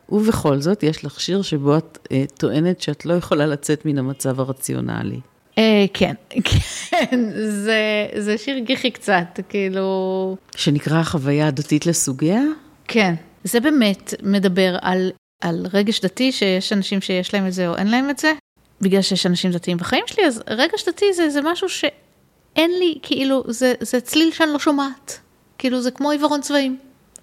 [0.09, 4.39] ובכל זאת יש לך שיר שבו את אה, טוענת שאת לא יכולה לצאת מן המצב
[4.39, 5.19] הרציונלי.
[5.57, 6.13] אה, כן,
[6.89, 10.37] כן, זה, זה שיר גיחי קצת, כאילו...
[10.55, 12.41] שנקרא החוויה הדתית לסוגיה?
[12.87, 15.11] כן, זה באמת מדבר על,
[15.43, 18.33] על רגש דתי, שיש אנשים שיש להם את זה או אין להם את זה,
[18.81, 23.43] בגלל שיש אנשים דתיים בחיים שלי, אז רגש דתי זה, זה משהו שאין לי, כאילו,
[23.47, 25.19] זה, זה צליל שאני לא שומעת.
[25.57, 26.77] כאילו, זה כמו עיוורון צבעים.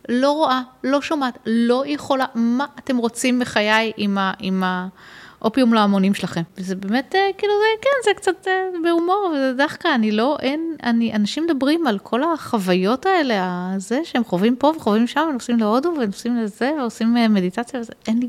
[0.08, 4.62] לא רואה, לא שומעת, לא יכולה, מה אתם רוצים בחיי עם, ה, עם
[5.44, 6.42] האופיום להמונים שלכם?
[6.58, 10.76] וזה באמת, אה, כאילו, זה, כן, זה קצת אה, בהומור, וזה דווקא, אני לא, אין,
[10.82, 15.94] אני, אנשים מדברים על כל החוויות האלה, הזה, שהם חווים פה וחווים שם, ונוסעים להודו,
[16.00, 18.28] ונוסעים לזה, ועושים אה, מדיטציה וזה, אין לי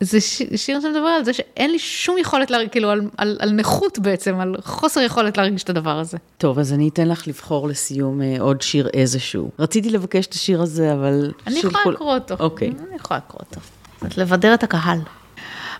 [0.00, 0.20] זה
[0.56, 4.40] שיר שמדבר על זה שאין לי שום יכולת, להרג, כאילו, על, על, על נכות בעצם,
[4.40, 6.18] על חוסר יכולת להרגיש את הדבר הזה.
[6.38, 9.50] טוב, אז אני אתן לך לבחור לסיום אה, עוד שיר איזשהו.
[9.58, 11.32] רציתי לבקש את השיר הזה, אבל...
[11.46, 11.90] אני יכולה כל...
[11.90, 12.34] לקרוא אותו.
[12.40, 12.68] אוקיי.
[12.68, 13.60] אני יכולה לקרוא אותו.
[14.02, 14.98] זאת לבדר את הקהל.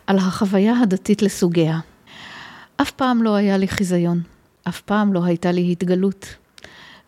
[0.07, 1.79] על החוויה הדתית לסוגיה.
[2.77, 4.21] אף פעם לא היה לי חיזיון.
[4.69, 6.27] אף פעם לא הייתה לי התגלות.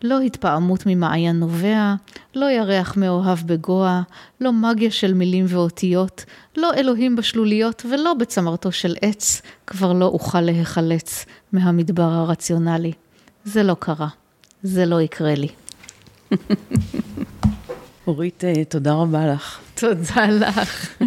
[0.01, 1.95] לא התפעמות ממעיין נובע,
[2.35, 4.01] לא ירח מאוהב בגואה,
[4.41, 6.25] לא מגיה של מילים ואותיות,
[6.57, 12.93] לא אלוהים בשלוליות ולא בצמרתו של עץ, כבר לא אוכל להיחלץ מהמדבר הרציונלי.
[13.45, 14.07] זה לא קרה.
[14.63, 15.47] זה לא יקרה לי.
[18.07, 19.59] אורית, אה, תודה רבה לך.
[19.75, 21.01] תודה לך.